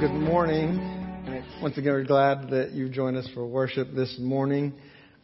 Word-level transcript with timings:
good 0.00 0.12
morning. 0.12 0.76
Once 1.62 1.78
again, 1.78 1.90
we're 1.90 2.04
glad 2.04 2.50
that 2.50 2.72
you 2.72 2.86
joined 2.86 3.16
us 3.16 3.26
for 3.32 3.46
worship 3.46 3.88
this 3.94 4.14
morning. 4.20 4.74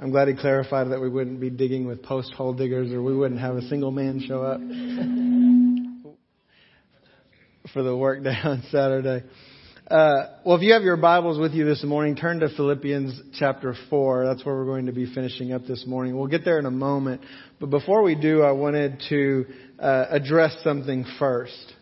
I'm 0.00 0.10
glad 0.10 0.28
he 0.28 0.34
clarified 0.34 0.90
that 0.90 0.98
we 0.98 1.10
wouldn't 1.10 1.40
be 1.40 1.50
digging 1.50 1.86
with 1.86 2.02
post 2.02 2.32
hole 2.32 2.54
diggers 2.54 2.90
or 2.90 3.02
we 3.02 3.14
wouldn't 3.14 3.38
have 3.38 3.56
a 3.56 3.68
single 3.68 3.90
man 3.90 4.24
show 4.26 4.42
up 4.42 4.60
for 7.74 7.82
the 7.82 7.94
work 7.94 8.24
day 8.24 8.34
on 8.44 8.62
Saturday. 8.70 9.26
Uh, 9.90 10.38
well, 10.46 10.56
if 10.56 10.62
you 10.62 10.72
have 10.72 10.84
your 10.84 10.96
Bibles 10.96 11.38
with 11.38 11.52
you 11.52 11.66
this 11.66 11.84
morning, 11.84 12.16
turn 12.16 12.40
to 12.40 12.48
Philippians 12.48 13.34
chapter 13.38 13.74
4. 13.90 14.24
That's 14.24 14.42
where 14.42 14.54
we're 14.54 14.64
going 14.64 14.86
to 14.86 14.92
be 14.92 15.04
finishing 15.12 15.52
up 15.52 15.66
this 15.66 15.84
morning. 15.86 16.16
We'll 16.16 16.28
get 16.28 16.46
there 16.46 16.58
in 16.58 16.64
a 16.64 16.70
moment. 16.70 17.20
But 17.60 17.68
before 17.68 18.02
we 18.02 18.14
do, 18.14 18.40
I 18.40 18.52
wanted 18.52 19.02
to 19.10 19.44
uh, 19.78 20.06
address 20.08 20.56
something 20.64 21.04
first. 21.18 21.74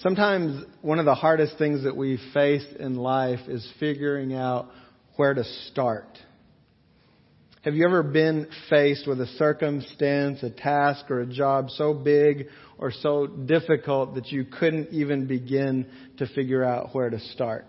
Sometimes 0.00 0.64
one 0.80 0.98
of 0.98 1.04
the 1.04 1.14
hardest 1.14 1.58
things 1.58 1.84
that 1.84 1.94
we 1.94 2.18
face 2.32 2.64
in 2.78 2.94
life 2.94 3.40
is 3.48 3.70
figuring 3.78 4.32
out 4.32 4.70
where 5.16 5.34
to 5.34 5.44
start. 5.70 6.06
Have 7.64 7.74
you 7.74 7.84
ever 7.84 8.02
been 8.02 8.48
faced 8.70 9.06
with 9.06 9.20
a 9.20 9.26
circumstance, 9.26 10.42
a 10.42 10.48
task, 10.48 11.10
or 11.10 11.20
a 11.20 11.26
job 11.26 11.68
so 11.68 11.92
big 11.92 12.46
or 12.78 12.90
so 12.90 13.26
difficult 13.26 14.14
that 14.14 14.28
you 14.28 14.46
couldn't 14.46 14.88
even 14.90 15.26
begin 15.26 15.86
to 16.16 16.26
figure 16.28 16.64
out 16.64 16.94
where 16.94 17.10
to 17.10 17.20
start? 17.20 17.66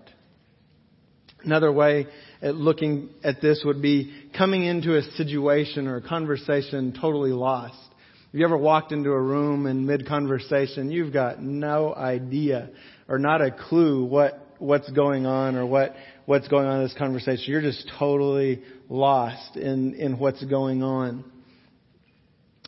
Another 1.43 1.71
way 1.71 2.07
at 2.41 2.55
looking 2.55 3.09
at 3.25 3.41
this 3.41 3.61
would 3.65 3.81
be 3.81 4.13
coming 4.37 4.63
into 4.63 4.95
a 4.95 5.01
situation 5.17 5.85
or 5.85 5.97
a 5.97 6.01
conversation 6.01 6.93
totally 6.93 7.31
lost. 7.31 7.90
Have 8.31 8.39
you 8.39 8.45
ever 8.45 8.57
walked 8.57 8.93
into 8.93 9.09
a 9.09 9.21
room 9.21 9.67
in 9.67 9.85
mid 9.85 10.07
conversation? 10.07 10.89
You've 10.89 11.11
got 11.11 11.43
no 11.43 11.93
idea 11.93 12.69
or 13.09 13.19
not 13.19 13.41
a 13.41 13.51
clue 13.51 14.05
what, 14.05 14.55
what's 14.57 14.89
going 14.89 15.25
on 15.25 15.57
or 15.57 15.65
what, 15.65 15.93
what's 16.27 16.47
going 16.47 16.65
on 16.65 16.77
in 16.77 16.83
this 16.83 16.95
conversation. 16.97 17.43
You're 17.47 17.61
just 17.61 17.91
totally 17.99 18.63
lost 18.87 19.57
in, 19.57 19.95
in 19.95 20.17
what's 20.17 20.41
going 20.45 20.81
on. 20.81 21.25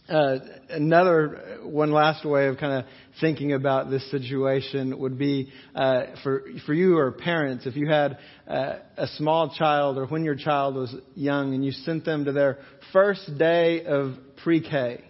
Uh, 0.10 0.40
another 0.70 1.60
one 1.64 1.94
last 1.94 2.26
way 2.26 2.48
of 2.48 2.58
kind 2.58 2.84
of 2.84 2.86
thinking 3.22 3.54
about 3.54 3.90
this 3.90 4.12
situation 4.12 5.00
would 5.00 5.18
be 5.18 5.50
uh, 5.74 6.08
for 6.24 6.44
for 6.66 6.74
you 6.74 6.98
or 6.98 7.10
parents 7.14 7.66
if 7.66 7.78
you 7.78 7.88
had 7.88 8.18
uh, 8.50 8.80
a 8.98 9.08
small 9.16 9.56
child 9.58 9.98
or 9.98 10.06
when 10.08 10.26
your 10.26 10.36
child 10.36 10.76
was 10.76 10.94
young 11.16 11.54
and 11.54 11.64
you 11.64 11.72
sent 11.72 12.04
them 12.04 12.26
to 12.26 12.34
their 12.34 12.58
first 12.92 13.38
day 13.38 13.86
of 13.86 14.16
pre-K 14.44 15.02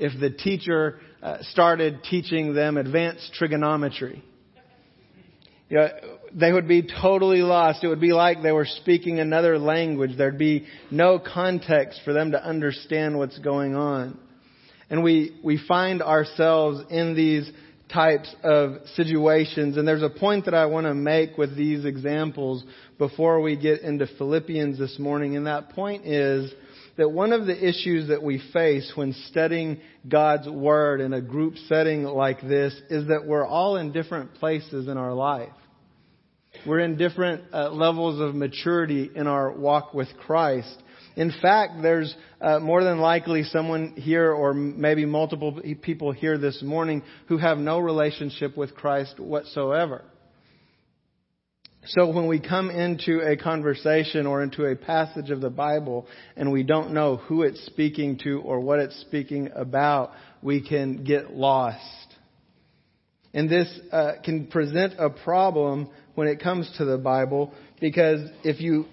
if 0.00 0.18
the 0.18 0.30
teacher 0.30 0.98
uh, 1.22 1.38
started 1.42 2.02
teaching 2.04 2.54
them 2.54 2.76
advanced 2.76 3.32
trigonometry. 3.34 4.24
You 5.68 5.76
know, 5.76 5.88
they 6.34 6.52
would 6.52 6.66
be 6.66 6.82
totally 6.82 7.42
lost. 7.42 7.84
It 7.84 7.88
would 7.88 8.00
be 8.00 8.12
like 8.12 8.42
they 8.42 8.50
were 8.50 8.66
speaking 8.66 9.20
another 9.20 9.58
language. 9.58 10.16
There'd 10.16 10.38
be 10.38 10.66
no 10.90 11.18
context 11.18 12.00
for 12.04 12.12
them 12.12 12.32
to 12.32 12.44
understand 12.44 13.18
what's 13.18 13.38
going 13.38 13.76
on. 13.76 14.18
And 14.88 15.04
we, 15.04 15.38
we 15.44 15.60
find 15.68 16.02
ourselves 16.02 16.82
in 16.90 17.14
these 17.14 17.50
types 17.92 18.34
of 18.42 18.76
situations. 18.94 19.76
And 19.76 19.86
there's 19.86 20.02
a 20.02 20.10
point 20.10 20.46
that 20.46 20.54
I 20.54 20.66
want 20.66 20.86
to 20.86 20.94
make 20.94 21.36
with 21.36 21.56
these 21.56 21.84
examples 21.84 22.64
before 22.98 23.40
we 23.40 23.56
get 23.56 23.82
into 23.82 24.06
Philippians 24.18 24.78
this 24.78 24.98
morning. 24.98 25.36
And 25.36 25.46
that 25.46 25.70
point 25.70 26.06
is 26.06 26.52
that 27.00 27.08
one 27.08 27.32
of 27.32 27.46
the 27.46 27.56
issues 27.56 28.08
that 28.08 28.22
we 28.22 28.42
face 28.52 28.92
when 28.94 29.14
studying 29.30 29.80
God's 30.06 30.46
Word 30.46 31.00
in 31.00 31.14
a 31.14 31.20
group 31.22 31.54
setting 31.66 32.04
like 32.04 32.42
this 32.42 32.78
is 32.90 33.08
that 33.08 33.24
we're 33.26 33.46
all 33.46 33.78
in 33.78 33.90
different 33.90 34.34
places 34.34 34.86
in 34.86 34.98
our 34.98 35.14
life. 35.14 35.48
We're 36.66 36.80
in 36.80 36.98
different 36.98 37.54
uh, 37.54 37.70
levels 37.70 38.20
of 38.20 38.34
maturity 38.34 39.10
in 39.16 39.26
our 39.26 39.50
walk 39.50 39.94
with 39.94 40.08
Christ. 40.26 40.76
In 41.16 41.32
fact, 41.40 41.80
there's 41.80 42.14
uh, 42.38 42.58
more 42.58 42.84
than 42.84 42.98
likely 42.98 43.44
someone 43.44 43.94
here, 43.96 44.30
or 44.30 44.52
maybe 44.52 45.06
multiple 45.06 45.58
people 45.80 46.12
here 46.12 46.36
this 46.36 46.60
morning, 46.60 47.02
who 47.28 47.38
have 47.38 47.56
no 47.56 47.78
relationship 47.78 48.58
with 48.58 48.74
Christ 48.74 49.18
whatsoever. 49.18 50.04
So 51.86 52.12
when 52.12 52.26
we 52.26 52.40
come 52.40 52.68
into 52.68 53.20
a 53.20 53.38
conversation 53.38 54.26
or 54.26 54.42
into 54.42 54.66
a 54.66 54.76
passage 54.76 55.30
of 55.30 55.40
the 55.40 55.48
Bible 55.48 56.06
and 56.36 56.52
we 56.52 56.62
don't 56.62 56.92
know 56.92 57.16
who 57.16 57.42
it's 57.42 57.64
speaking 57.64 58.18
to 58.24 58.40
or 58.42 58.60
what 58.60 58.80
it's 58.80 59.00
speaking 59.00 59.48
about, 59.54 60.12
we 60.42 60.60
can 60.60 61.04
get 61.04 61.32
lost. 61.32 61.78
And 63.32 63.48
this 63.48 63.66
uh, 63.92 64.12
can 64.22 64.48
present 64.48 64.94
a 64.98 65.08
problem 65.08 65.88
when 66.16 66.28
it 66.28 66.42
comes 66.42 66.70
to 66.76 66.84
the 66.84 66.98
Bible 66.98 67.54
because 67.80 68.28
if 68.44 68.60
you 68.60 68.84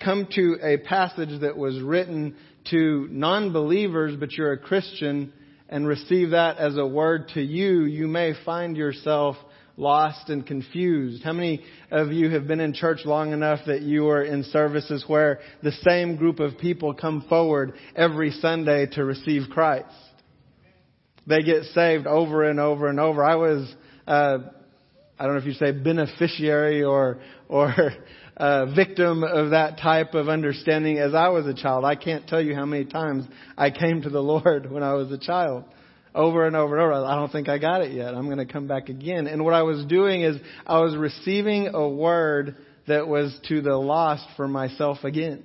come 0.00 0.28
to 0.36 0.58
a 0.62 0.76
passage 0.76 1.40
that 1.40 1.56
was 1.56 1.80
written 1.80 2.36
to 2.70 3.08
non-believers 3.10 4.14
but 4.20 4.30
you're 4.32 4.52
a 4.52 4.58
Christian 4.58 5.32
and 5.68 5.88
receive 5.88 6.30
that 6.30 6.58
as 6.58 6.76
a 6.76 6.86
word 6.86 7.30
to 7.34 7.40
you, 7.40 7.82
you 7.84 8.06
may 8.06 8.34
find 8.44 8.76
yourself 8.76 9.36
lost 9.82 10.30
and 10.30 10.46
confused? 10.46 11.22
How 11.22 11.32
many 11.32 11.62
of 11.90 12.12
you 12.12 12.30
have 12.30 12.46
been 12.46 12.60
in 12.60 12.72
church 12.72 13.00
long 13.04 13.32
enough 13.32 13.60
that 13.66 13.82
you 13.82 14.08
are 14.08 14.22
in 14.22 14.44
services 14.44 15.04
where 15.06 15.40
the 15.62 15.72
same 15.72 16.16
group 16.16 16.40
of 16.40 16.56
people 16.56 16.94
come 16.94 17.26
forward 17.28 17.74
every 17.94 18.30
Sunday 18.30 18.86
to 18.92 19.04
receive 19.04 19.50
Christ? 19.50 19.88
They 21.26 21.42
get 21.42 21.64
saved 21.74 22.06
over 22.06 22.48
and 22.48 22.58
over 22.58 22.88
and 22.88 22.98
over. 22.98 23.22
I 23.22 23.34
was, 23.34 23.74
uh, 24.06 24.38
I 25.18 25.24
don't 25.24 25.34
know 25.34 25.40
if 25.40 25.46
you 25.46 25.52
say 25.52 25.72
beneficiary 25.72 26.82
or, 26.82 27.18
or, 27.48 27.74
uh, 28.36 28.66
victim 28.74 29.22
of 29.22 29.50
that 29.50 29.78
type 29.78 30.14
of 30.14 30.28
understanding 30.28 30.98
as 30.98 31.14
I 31.14 31.28
was 31.28 31.46
a 31.46 31.54
child. 31.54 31.84
I 31.84 31.96
can't 31.96 32.26
tell 32.26 32.40
you 32.40 32.54
how 32.54 32.64
many 32.64 32.86
times 32.86 33.26
I 33.58 33.70
came 33.70 34.02
to 34.02 34.10
the 34.10 34.22
Lord 34.22 34.70
when 34.70 34.82
I 34.82 34.94
was 34.94 35.12
a 35.12 35.18
child 35.18 35.64
over 36.14 36.46
and 36.46 36.56
over 36.56 36.76
and 36.76 36.84
over. 36.84 37.06
I 37.06 37.16
don't 37.16 37.32
think 37.32 37.48
I 37.48 37.58
got 37.58 37.82
it 37.82 37.92
yet. 37.92 38.14
I'm 38.14 38.26
going 38.26 38.38
to 38.38 38.52
come 38.52 38.66
back 38.66 38.88
again. 38.88 39.26
And 39.26 39.44
what 39.44 39.54
I 39.54 39.62
was 39.62 39.84
doing 39.86 40.22
is 40.22 40.36
I 40.66 40.80
was 40.80 40.96
receiving 40.96 41.68
a 41.68 41.88
word 41.88 42.56
that 42.88 43.06
was 43.06 43.38
to 43.48 43.60
the 43.60 43.76
lost 43.76 44.26
for 44.36 44.48
myself 44.48 44.98
again. 45.04 45.44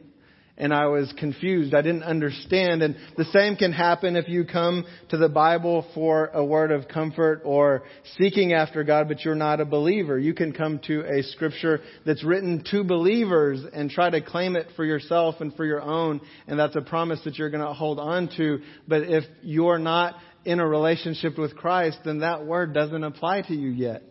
And 0.59 0.73
I 0.73 0.88
was 0.88 1.13
confused. 1.19 1.75
I 1.75 1.83
didn't 1.83 2.01
understand. 2.01 2.81
And 2.81 2.95
the 3.16 3.25
same 3.25 3.57
can 3.57 3.72
happen 3.72 4.16
if 4.16 4.27
you 4.27 4.44
come 4.44 4.85
to 5.09 5.17
the 5.17 5.29
Bible 5.29 5.85
for 5.94 6.31
a 6.33 6.44
word 6.44 6.72
of 6.72 6.88
comfort 6.88 7.44
or 7.45 7.83
seeking 8.17 8.53
after 8.53 8.83
God, 8.83 9.07
but 9.07 9.23
you're 9.23 9.35
not 9.35 9.59
a 9.59 9.66
believer. 9.66 10.17
You 10.17 10.33
can 10.33 10.53
come 10.53 10.79
to 10.88 11.01
a 11.01 11.22
scripture 11.22 11.81
that's 12.07 12.23
written 12.23 12.63
to 12.72 12.83
believers 12.83 13.63
and 13.72 13.91
try 13.91 14.09
to 14.09 14.19
claim 14.19 14.56
it 14.56 14.66
for 14.75 14.83
yourself 14.83 15.35
and 15.41 15.53
for 15.53 15.63
your 15.63 15.83
own. 15.83 16.22
And 16.47 16.57
that's 16.57 16.75
a 16.75 16.81
promise 16.81 17.19
that 17.25 17.38
you're 17.38 17.51
going 17.51 17.63
to 17.63 17.73
hold 17.73 18.00
on 18.00 18.27
to. 18.38 18.57
But 18.88 19.03
if 19.03 19.25
you're 19.44 19.77
not 19.77 20.16
in 20.47 20.61
a 20.61 20.65
relationship 20.67 21.37
with 21.37 21.57
Christ, 21.57 21.99
then 22.05 22.19
that 22.19 22.45
word 22.45 22.73
doesn't 22.73 23.03
apply 23.03 23.41
to 23.41 23.53
you 23.53 23.67
yet. 23.67 24.03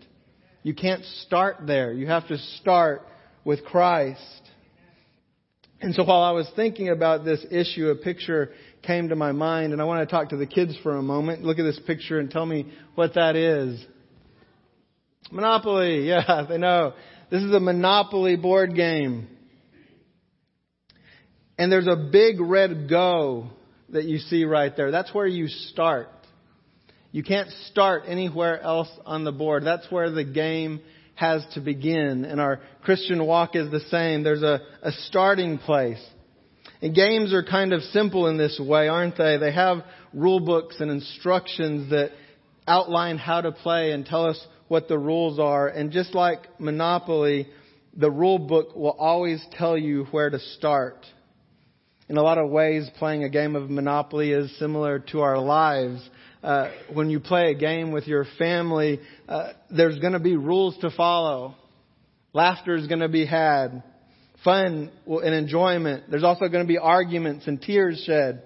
You 0.62 0.74
can't 0.74 1.02
start 1.22 1.60
there. 1.66 1.94
You 1.94 2.08
have 2.08 2.28
to 2.28 2.36
start 2.60 3.08
with 3.42 3.64
Christ. 3.64 4.20
And 5.80 5.94
so 5.94 6.04
while 6.04 6.20
I 6.20 6.32
was 6.32 6.46
thinking 6.54 6.90
about 6.90 7.24
this 7.24 7.42
issue, 7.50 7.88
a 7.88 7.94
picture 7.94 8.50
came 8.82 9.08
to 9.08 9.16
my 9.16 9.32
mind, 9.32 9.72
and 9.72 9.80
I 9.80 9.86
want 9.86 10.06
to 10.06 10.14
talk 10.14 10.28
to 10.28 10.36
the 10.36 10.46
kids 10.46 10.76
for 10.82 10.96
a 10.96 11.02
moment. 11.02 11.42
Look 11.42 11.58
at 11.58 11.62
this 11.62 11.80
picture 11.86 12.18
and 12.18 12.30
tell 12.30 12.44
me 12.44 12.66
what 12.96 13.14
that 13.14 13.34
is. 13.34 13.82
Monopoly. 15.32 16.06
Yeah, 16.06 16.44
they 16.46 16.58
know. 16.58 16.92
This 17.30 17.42
is 17.42 17.52
a 17.54 17.60
Monopoly 17.60 18.36
board 18.36 18.74
game. 18.74 19.26
And 21.56 21.72
there's 21.72 21.88
a 21.88 21.96
big 21.96 22.42
red 22.42 22.90
go 22.90 23.48
that 23.88 24.04
you 24.04 24.18
see 24.18 24.44
right 24.44 24.76
there. 24.76 24.90
That's 24.90 25.14
where 25.14 25.26
you 25.26 25.48
start. 25.48 26.08
You 27.16 27.22
can't 27.22 27.48
start 27.70 28.02
anywhere 28.06 28.60
else 28.60 28.90
on 29.06 29.24
the 29.24 29.32
board. 29.32 29.64
That's 29.64 29.90
where 29.90 30.10
the 30.10 30.22
game 30.22 30.82
has 31.14 31.42
to 31.54 31.62
begin. 31.62 32.26
And 32.26 32.42
our 32.42 32.60
Christian 32.82 33.24
walk 33.24 33.56
is 33.56 33.70
the 33.70 33.80
same. 33.88 34.22
There's 34.22 34.42
a, 34.42 34.60
a 34.82 34.92
starting 34.92 35.56
place. 35.56 36.04
And 36.82 36.94
games 36.94 37.32
are 37.32 37.42
kind 37.42 37.72
of 37.72 37.80
simple 37.84 38.26
in 38.26 38.36
this 38.36 38.60
way, 38.62 38.88
aren't 38.88 39.16
they? 39.16 39.38
They 39.38 39.50
have 39.50 39.78
rule 40.12 40.40
books 40.40 40.76
and 40.78 40.90
instructions 40.90 41.88
that 41.88 42.10
outline 42.68 43.16
how 43.16 43.40
to 43.40 43.50
play 43.50 43.92
and 43.92 44.04
tell 44.04 44.26
us 44.26 44.46
what 44.68 44.86
the 44.86 44.98
rules 44.98 45.38
are. 45.38 45.68
And 45.68 45.92
just 45.92 46.14
like 46.14 46.60
Monopoly, 46.60 47.48
the 47.96 48.10
rule 48.10 48.38
book 48.38 48.76
will 48.76 48.90
always 48.98 49.42
tell 49.52 49.78
you 49.78 50.04
where 50.10 50.28
to 50.28 50.38
start. 50.38 51.06
In 52.10 52.18
a 52.18 52.22
lot 52.22 52.36
of 52.36 52.50
ways, 52.50 52.90
playing 52.98 53.24
a 53.24 53.30
game 53.30 53.56
of 53.56 53.70
Monopoly 53.70 54.32
is 54.32 54.54
similar 54.58 54.98
to 54.98 55.22
our 55.22 55.38
lives 55.38 56.06
uh, 56.42 56.70
when 56.92 57.10
you 57.10 57.20
play 57.20 57.50
a 57.50 57.54
game 57.54 57.92
with 57.92 58.06
your 58.06 58.26
family, 58.38 59.00
uh, 59.28 59.52
there's 59.70 59.98
going 59.98 60.12
to 60.12 60.20
be 60.20 60.36
rules 60.36 60.76
to 60.78 60.90
follow. 60.90 61.54
Laughter 62.32 62.76
is 62.76 62.86
going 62.86 63.00
to 63.00 63.08
be 63.08 63.26
had. 63.26 63.82
Fun 64.44 64.92
and 65.06 65.34
enjoyment. 65.34 66.04
There's 66.10 66.22
also 66.22 66.48
going 66.48 66.64
to 66.64 66.68
be 66.68 66.78
arguments 66.78 67.46
and 67.46 67.60
tears 67.60 68.02
shed. 68.06 68.42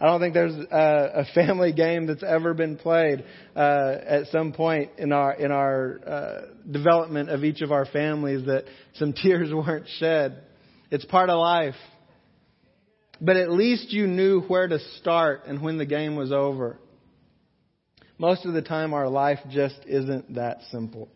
I 0.00 0.06
don't 0.06 0.20
think 0.20 0.34
there's 0.34 0.54
a, 0.54 1.10
a 1.20 1.24
family 1.34 1.72
game 1.72 2.06
that's 2.06 2.22
ever 2.22 2.52
been 2.52 2.76
played 2.76 3.24
uh, 3.54 3.94
at 4.06 4.26
some 4.26 4.52
point 4.52 4.90
in 4.98 5.10
our 5.10 5.32
in 5.32 5.50
our 5.50 6.00
uh, 6.06 6.40
development 6.70 7.30
of 7.30 7.44
each 7.44 7.62
of 7.62 7.72
our 7.72 7.86
families 7.86 8.46
that 8.46 8.64
some 8.94 9.12
tears 9.22 9.52
weren't 9.52 9.88
shed. 9.98 10.42
It's 10.90 11.04
part 11.06 11.30
of 11.30 11.38
life. 11.38 11.74
But 13.20 13.36
at 13.36 13.50
least 13.50 13.92
you 13.92 14.06
knew 14.06 14.40
where 14.42 14.68
to 14.68 14.78
start 14.98 15.42
and 15.46 15.62
when 15.62 15.78
the 15.78 15.86
game 15.86 16.16
was 16.16 16.32
over. 16.32 16.78
Most 18.18 18.46
of 18.46 18.54
the 18.54 18.62
time, 18.62 18.94
our 18.94 19.08
life 19.08 19.38
just 19.50 19.78
isn't 19.86 20.34
that 20.34 20.58
simple. 20.70 21.08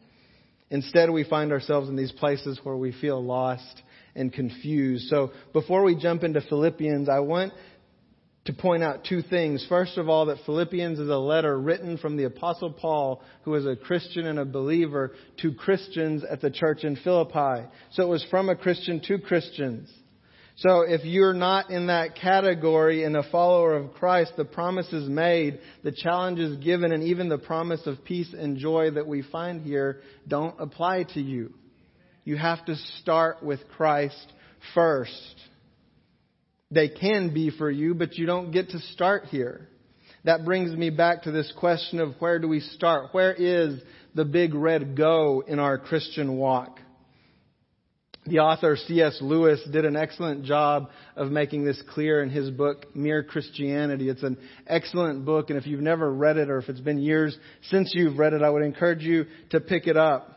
Instead, 0.71 1.11
we 1.11 1.25
find 1.25 1.51
ourselves 1.51 1.89
in 1.89 1.97
these 1.97 2.13
places 2.13 2.61
where 2.63 2.77
we 2.77 2.93
feel 2.93 3.23
lost 3.23 3.83
and 4.15 4.33
confused. 4.33 5.09
So 5.09 5.33
before 5.53 5.83
we 5.83 5.97
jump 5.97 6.23
into 6.23 6.41
Philippians, 6.43 7.09
I 7.09 7.21
want 7.21 7.53
to 8.45 8.53
point 8.53 8.83
out 8.83 9.05
two 9.05 9.23
things. 9.23 9.65
First 9.69 9.99
of 9.99 10.09
all, 10.09 10.27
that 10.27 10.39
Philippians 10.47 10.99
is 10.99 11.09
a 11.09 11.17
letter 11.17 11.59
written 11.59 11.99
from 11.99 12.17
the 12.17 12.25
Apostle 12.25 12.73
Paul, 12.73 13.23
who 13.43 13.55
is 13.55 13.67
a 13.67 13.77
Christian 13.77 14.27
and 14.27 14.39
a 14.39 14.45
believer, 14.45 15.13
to 15.43 15.53
Christians 15.53 16.23
at 16.29 16.41
the 16.41 16.51
church 16.51 16.85
in 16.85 16.97
Philippi. 16.97 17.67
So 17.93 18.03
it 18.03 18.09
was 18.09 18.25
from 18.31 18.49
a 18.49 18.57
Christian 18.57 19.01
to 19.09 19.19
Christians. 19.19 19.91
So 20.57 20.83
if 20.83 21.05
you're 21.05 21.35
not 21.35 21.71
in 21.71 21.87
that 21.87 22.17
category 22.17 23.05
and 23.05 23.17
a 23.17 23.23
follower 23.31 23.75
of 23.75 23.95
Christ, 23.95 24.33
the 24.37 24.45
promises 24.45 25.09
made, 25.09 25.61
the 25.83 25.93
challenges 25.93 26.59
given, 26.59 26.93
and 26.93 27.05
even 27.05 27.29
the 27.29 27.39
promise 27.39 27.87
of 27.87 28.05
peace 28.05 28.35
and 28.37 28.59
joy 28.59 28.91
that 28.91 29.07
we 29.07 29.23
find 29.23 29.63
here 29.63 30.01
don't 30.29 30.55
apply 30.61 31.05
to 31.15 31.21
you. 31.21 31.55
You 32.25 32.37
have 32.37 32.65
to 32.67 32.77
start 33.01 33.43
with 33.43 33.61
Christ 33.77 34.33
first. 34.75 35.35
They 36.71 36.89
can 36.89 37.33
be 37.33 37.51
for 37.51 37.71
you, 37.71 37.95
but 37.95 38.17
you 38.17 38.27
don't 38.27 38.51
get 38.53 38.71
to 38.71 38.79
start 38.79 39.25
here. 39.27 39.69
That 40.25 40.45
brings 40.45 40.71
me 40.77 40.91
back 40.91 41.23
to 41.23 41.31
this 41.31 41.51
question 41.59 41.99
of 41.99 42.15
where 42.19 42.39
do 42.39 42.47
we 42.47 42.61
start? 42.61 43.13
Where 43.13 43.33
is 43.33 43.81
the 44.15 44.25
big 44.25 44.55
red 44.55 44.97
go 44.97 45.43
in 45.47 45.59
our 45.59 45.79
Christian 45.79 46.37
walk? 46.37 46.79
The 48.31 48.39
author 48.39 48.77
C.S. 48.77 49.19
Lewis 49.21 49.61
did 49.73 49.85
an 49.85 49.97
excellent 49.97 50.45
job 50.45 50.91
of 51.17 51.33
making 51.33 51.65
this 51.65 51.83
clear 51.91 52.23
in 52.23 52.31
his 52.31 52.49
book, 52.49 52.87
Mere 52.95 53.25
Christianity. 53.25 54.09
It's 54.09 54.23
an 54.23 54.39
excellent 54.69 55.25
book, 55.25 55.51
and 55.51 55.59
if 55.59 55.67
you've 55.67 55.81
never 55.81 56.13
read 56.13 56.37
it 56.37 56.49
or 56.49 56.59
if 56.59 56.69
it's 56.69 56.79
been 56.79 57.01
years 57.01 57.37
since 57.71 57.91
you've 57.93 58.21
read 58.21 58.33
it, 58.33 58.43
I 58.43 58.49
would 58.49 58.63
encourage 58.63 59.03
you 59.03 59.27
to 59.51 59.59
pick 59.59 59.89
it 59.89 59.97
up. 59.97 60.29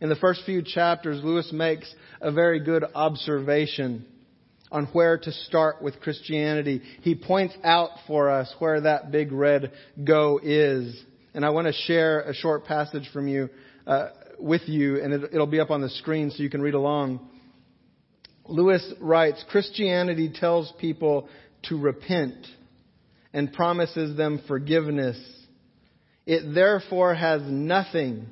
In 0.00 0.08
the 0.08 0.14
first 0.14 0.42
few 0.46 0.62
chapters, 0.62 1.24
Lewis 1.24 1.50
makes 1.52 1.92
a 2.20 2.30
very 2.30 2.60
good 2.60 2.84
observation 2.94 4.06
on 4.70 4.84
where 4.92 5.18
to 5.18 5.32
start 5.32 5.82
with 5.82 6.00
Christianity. 6.00 6.82
He 7.00 7.16
points 7.16 7.56
out 7.64 7.90
for 8.06 8.30
us 8.30 8.54
where 8.60 8.82
that 8.82 9.10
big 9.10 9.32
red 9.32 9.72
go 10.04 10.38
is. 10.40 10.96
And 11.34 11.44
I 11.44 11.50
want 11.50 11.66
to 11.66 11.72
share 11.72 12.20
a 12.20 12.32
short 12.32 12.64
passage 12.64 13.10
from 13.12 13.26
you, 13.26 13.50
uh, 13.88 14.10
with 14.44 14.68
you, 14.68 15.02
and 15.02 15.12
it, 15.12 15.30
it'll 15.32 15.46
be 15.46 15.60
up 15.60 15.70
on 15.70 15.80
the 15.80 15.88
screen 15.88 16.30
so 16.30 16.42
you 16.42 16.50
can 16.50 16.60
read 16.60 16.74
along. 16.74 17.28
Lewis 18.46 18.92
writes, 19.00 19.42
Christianity 19.48 20.30
tells 20.32 20.72
people 20.78 21.28
to 21.64 21.78
repent 21.78 22.46
and 23.32 23.52
promises 23.52 24.16
them 24.16 24.42
forgiveness. 24.46 25.18
It 26.26 26.54
therefore 26.54 27.14
has 27.14 27.40
nothing 27.42 28.26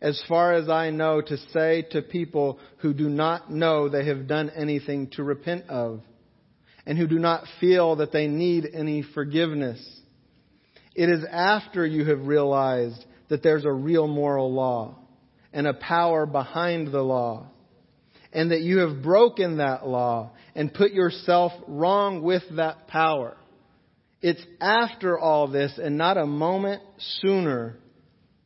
as 0.00 0.20
far 0.28 0.52
as 0.52 0.68
I 0.68 0.90
know, 0.90 1.20
to 1.20 1.36
say 1.52 1.86
to 1.92 2.02
people 2.02 2.58
who 2.78 2.92
do 2.92 3.08
not 3.08 3.52
know 3.52 3.88
they 3.88 4.04
have 4.06 4.26
done 4.26 4.50
anything 4.50 5.10
to 5.10 5.22
repent 5.22 5.68
of 5.68 6.00
and 6.84 6.98
who 6.98 7.06
do 7.06 7.20
not 7.20 7.44
feel 7.60 7.94
that 7.96 8.10
they 8.10 8.26
need 8.26 8.66
any 8.74 9.02
forgiveness. 9.14 9.80
It 10.96 11.08
is 11.08 11.24
after 11.30 11.86
you 11.86 12.04
have 12.06 12.26
realized 12.26 13.04
that 13.28 13.44
there's 13.44 13.64
a 13.64 13.70
real 13.70 14.08
moral 14.08 14.52
law 14.52 14.96
and 15.52 15.66
a 15.66 15.74
power 15.74 16.26
behind 16.26 16.92
the 16.92 17.02
law 17.02 17.46
and 18.32 18.50
that 18.50 18.62
you 18.62 18.78
have 18.78 19.02
broken 19.02 19.58
that 19.58 19.86
law 19.86 20.30
and 20.54 20.72
put 20.72 20.92
yourself 20.92 21.52
wrong 21.68 22.22
with 22.22 22.42
that 22.56 22.88
power. 22.88 23.36
It's 24.20 24.42
after 24.60 25.18
all 25.18 25.48
this 25.48 25.78
and 25.82 25.98
not 25.98 26.16
a 26.16 26.26
moment 26.26 26.82
sooner 27.20 27.76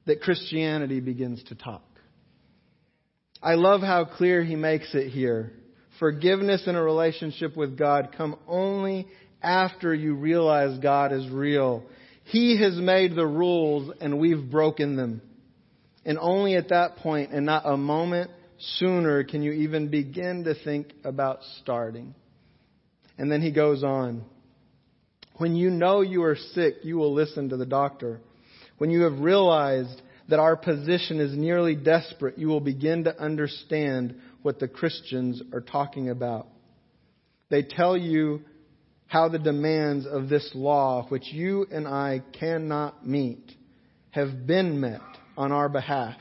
that 0.07 0.23
Christianity 0.23 1.01
begins 1.01 1.43
to 1.45 1.55
talk. 1.55 1.83
I 3.43 3.55
love 3.55 3.83
how 3.83 4.07
clear 4.07 4.43
he 4.43 4.57
makes 4.57 4.95
it 4.95 5.11
here. 5.11 5.53
Forgiveness 5.99 6.65
in 6.67 6.75
a 6.75 6.83
relationship 6.83 7.57
with 7.57 7.79
God 7.79 8.15
come 8.17 8.37
only 8.49 9.07
after 9.43 9.95
you 9.95 10.15
realize 10.15 10.79
God 10.79 11.13
is 11.13 11.29
real. 11.31 11.85
He 12.25 12.61
has 12.61 12.75
made 12.75 13.15
the 13.15 13.27
rules 13.27 13.95
and 14.01 14.19
we've 14.19 14.51
broken 14.51 14.97
them. 14.97 15.21
And 16.07 16.19
only 16.21 16.55
at 16.55 16.69
that 16.69 16.99
point 16.99 17.33
and 17.33 17.45
not 17.45 17.65
a 17.67 17.77
moment 17.77 18.31
sooner 18.59 19.25
can 19.25 19.43
you 19.43 19.51
even 19.51 19.89
begin 19.89 20.45
to 20.45 20.55
think 20.55 20.93
about 21.05 21.41
starting. 21.61 22.15
And 23.19 23.31
then 23.31 23.43
he 23.43 23.51
goes 23.51 23.83
on. 23.83 24.25
When 25.39 25.57
you 25.57 25.69
know 25.69 26.03
you 26.03 26.23
are 26.23 26.37
sick, 26.37 26.77
you 26.85 26.97
will 26.97 27.13
listen 27.13 27.49
to 27.49 27.57
the 27.57 27.67
doctor. 27.67 28.21
When 28.79 28.91
you 28.91 29.03
have 29.03 29.19
realized 29.19 30.01
that 30.29 30.39
our 30.39 30.57
position 30.57 31.19
is 31.19 31.37
nearly 31.37 31.75
desperate, 31.75 32.39
you 32.39 32.47
will 32.47 32.61
begin 32.61 33.05
to 33.05 33.21
understand 33.21 34.15
what 34.43 34.61
the 34.61 34.69
Christians 34.69 35.43
are 35.53 35.61
talking 35.61 36.09
about. 36.09 36.47
They 37.49 37.63
tell 37.63 37.97
you 37.97 38.43
how 39.09 39.29
the 39.29 39.39
demands 39.39 40.07
of 40.07 40.29
this 40.29 40.51
law, 40.55 41.07
which 41.09 41.33
you 41.33 41.67
and 41.71 41.87
I 41.87 42.23
cannot 42.39 43.07
meet, 43.07 43.53
have 44.11 44.47
been 44.47 44.81
met 44.81 45.01
on 45.37 45.53
our 45.53 45.69
behalf. 45.69 46.17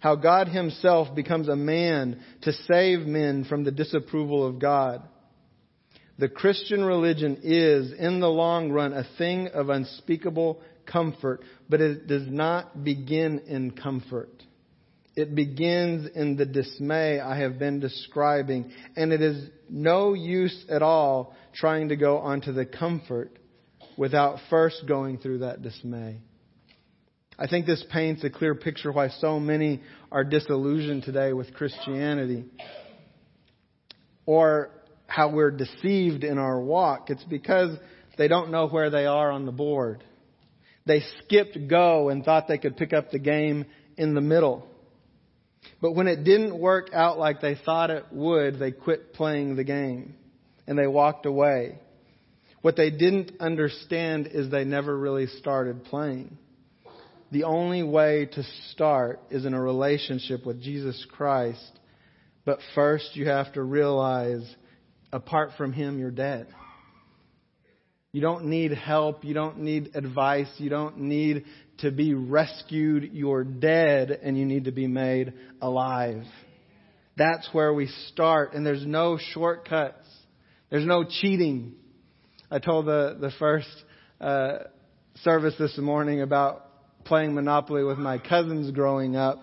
How 0.00 0.14
God 0.14 0.48
Himself 0.48 1.14
becomes 1.14 1.48
a 1.48 1.56
man 1.56 2.20
to 2.42 2.52
save 2.52 3.00
men 3.00 3.44
from 3.44 3.64
the 3.64 3.72
disapproval 3.72 4.46
of 4.46 4.58
God. 4.60 5.02
The 6.18 6.28
Christian 6.28 6.84
religion 6.84 7.38
is, 7.42 7.92
in 7.92 8.20
the 8.20 8.28
long 8.28 8.70
run, 8.70 8.92
a 8.92 9.06
thing 9.18 9.48
of 9.48 9.68
unspeakable 9.68 10.60
comfort, 10.86 11.42
but 11.68 11.80
it 11.80 12.06
does 12.06 12.26
not 12.26 12.82
begin 12.84 13.40
in 13.46 13.70
comfort. 13.72 14.30
It 15.14 15.34
begins 15.34 16.08
in 16.14 16.36
the 16.36 16.46
dismay 16.46 17.18
I 17.18 17.38
have 17.38 17.58
been 17.58 17.80
describing, 17.80 18.70
and 18.96 19.12
it 19.12 19.20
is 19.20 19.48
no 19.68 20.14
use 20.14 20.64
at 20.68 20.82
all 20.82 21.34
trying 21.54 21.88
to 21.88 21.96
go 21.96 22.18
onto 22.18 22.52
the 22.52 22.66
comfort 22.66 23.36
without 23.96 24.38
first 24.48 24.84
going 24.86 25.18
through 25.18 25.38
that 25.38 25.62
dismay. 25.62 26.20
I 27.38 27.46
think 27.46 27.66
this 27.66 27.84
paints 27.90 28.24
a 28.24 28.30
clear 28.30 28.54
picture 28.54 28.90
why 28.90 29.08
so 29.08 29.38
many 29.38 29.80
are 30.10 30.24
disillusioned 30.24 31.04
today 31.04 31.32
with 31.32 31.54
Christianity. 31.54 32.44
Or 34.26 34.70
how 35.06 35.30
we're 35.30 35.52
deceived 35.52 36.24
in 36.24 36.36
our 36.36 36.60
walk. 36.60 37.10
It's 37.10 37.24
because 37.24 37.78
they 38.18 38.28
don't 38.28 38.50
know 38.50 38.66
where 38.66 38.90
they 38.90 39.06
are 39.06 39.30
on 39.30 39.46
the 39.46 39.52
board. 39.52 40.02
They 40.84 41.02
skipped 41.22 41.68
go 41.68 42.08
and 42.08 42.24
thought 42.24 42.48
they 42.48 42.58
could 42.58 42.76
pick 42.76 42.92
up 42.92 43.10
the 43.10 43.18
game 43.18 43.66
in 43.96 44.14
the 44.14 44.20
middle. 44.20 44.66
But 45.80 45.92
when 45.92 46.08
it 46.08 46.24
didn't 46.24 46.58
work 46.58 46.90
out 46.92 47.18
like 47.18 47.40
they 47.40 47.54
thought 47.54 47.90
it 47.90 48.06
would, 48.10 48.58
they 48.58 48.72
quit 48.72 49.12
playing 49.12 49.54
the 49.54 49.64
game 49.64 50.14
and 50.66 50.78
they 50.78 50.86
walked 50.86 51.24
away. 51.24 51.78
What 52.62 52.76
they 52.76 52.90
didn't 52.90 53.32
understand 53.40 54.26
is 54.26 54.50
they 54.50 54.64
never 54.64 54.96
really 54.96 55.26
started 55.26 55.84
playing. 55.84 56.36
The 57.30 57.44
only 57.44 57.82
way 57.82 58.26
to 58.32 58.42
start 58.70 59.20
is 59.30 59.44
in 59.44 59.52
a 59.52 59.60
relationship 59.60 60.46
with 60.46 60.62
Jesus 60.62 61.06
Christ. 61.10 61.78
But 62.46 62.58
first 62.74 63.10
you 63.14 63.28
have 63.28 63.52
to 63.52 63.62
realize 63.62 64.42
apart 65.12 65.50
from 65.58 65.74
Him, 65.74 65.98
you're 65.98 66.10
dead. 66.10 66.46
You 68.12 68.22
don't 68.22 68.46
need 68.46 68.72
help. 68.72 69.24
You 69.24 69.34
don't 69.34 69.58
need 69.58 69.90
advice. 69.94 70.48
You 70.56 70.70
don't 70.70 71.00
need 71.00 71.44
to 71.78 71.90
be 71.90 72.14
rescued. 72.14 73.10
You're 73.12 73.44
dead 73.44 74.10
and 74.10 74.38
you 74.38 74.46
need 74.46 74.64
to 74.64 74.72
be 74.72 74.86
made 74.86 75.34
alive. 75.60 76.22
That's 77.18 77.46
where 77.52 77.74
we 77.74 77.88
start 78.12 78.54
and 78.54 78.64
there's 78.64 78.86
no 78.86 79.18
shortcuts. 79.34 80.06
There's 80.70 80.86
no 80.86 81.04
cheating. 81.04 81.74
I 82.50 82.58
told 82.58 82.86
the, 82.86 83.18
the 83.20 83.32
first 83.38 83.68
uh, 84.18 84.58
service 85.22 85.54
this 85.58 85.76
morning 85.76 86.22
about 86.22 86.67
playing 87.08 87.34
Monopoly 87.34 87.82
with 87.82 87.98
my 87.98 88.18
cousins 88.18 88.70
growing 88.70 89.16
up 89.16 89.42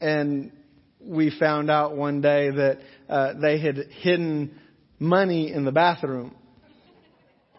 and 0.00 0.52
we 1.00 1.30
found 1.38 1.70
out 1.70 1.96
one 1.96 2.20
day 2.20 2.50
that 2.50 2.78
uh, 3.08 3.32
they 3.40 3.58
had 3.58 3.76
hidden 4.02 4.58
money 4.98 5.52
in 5.52 5.64
the 5.64 5.72
bathroom 5.72 6.34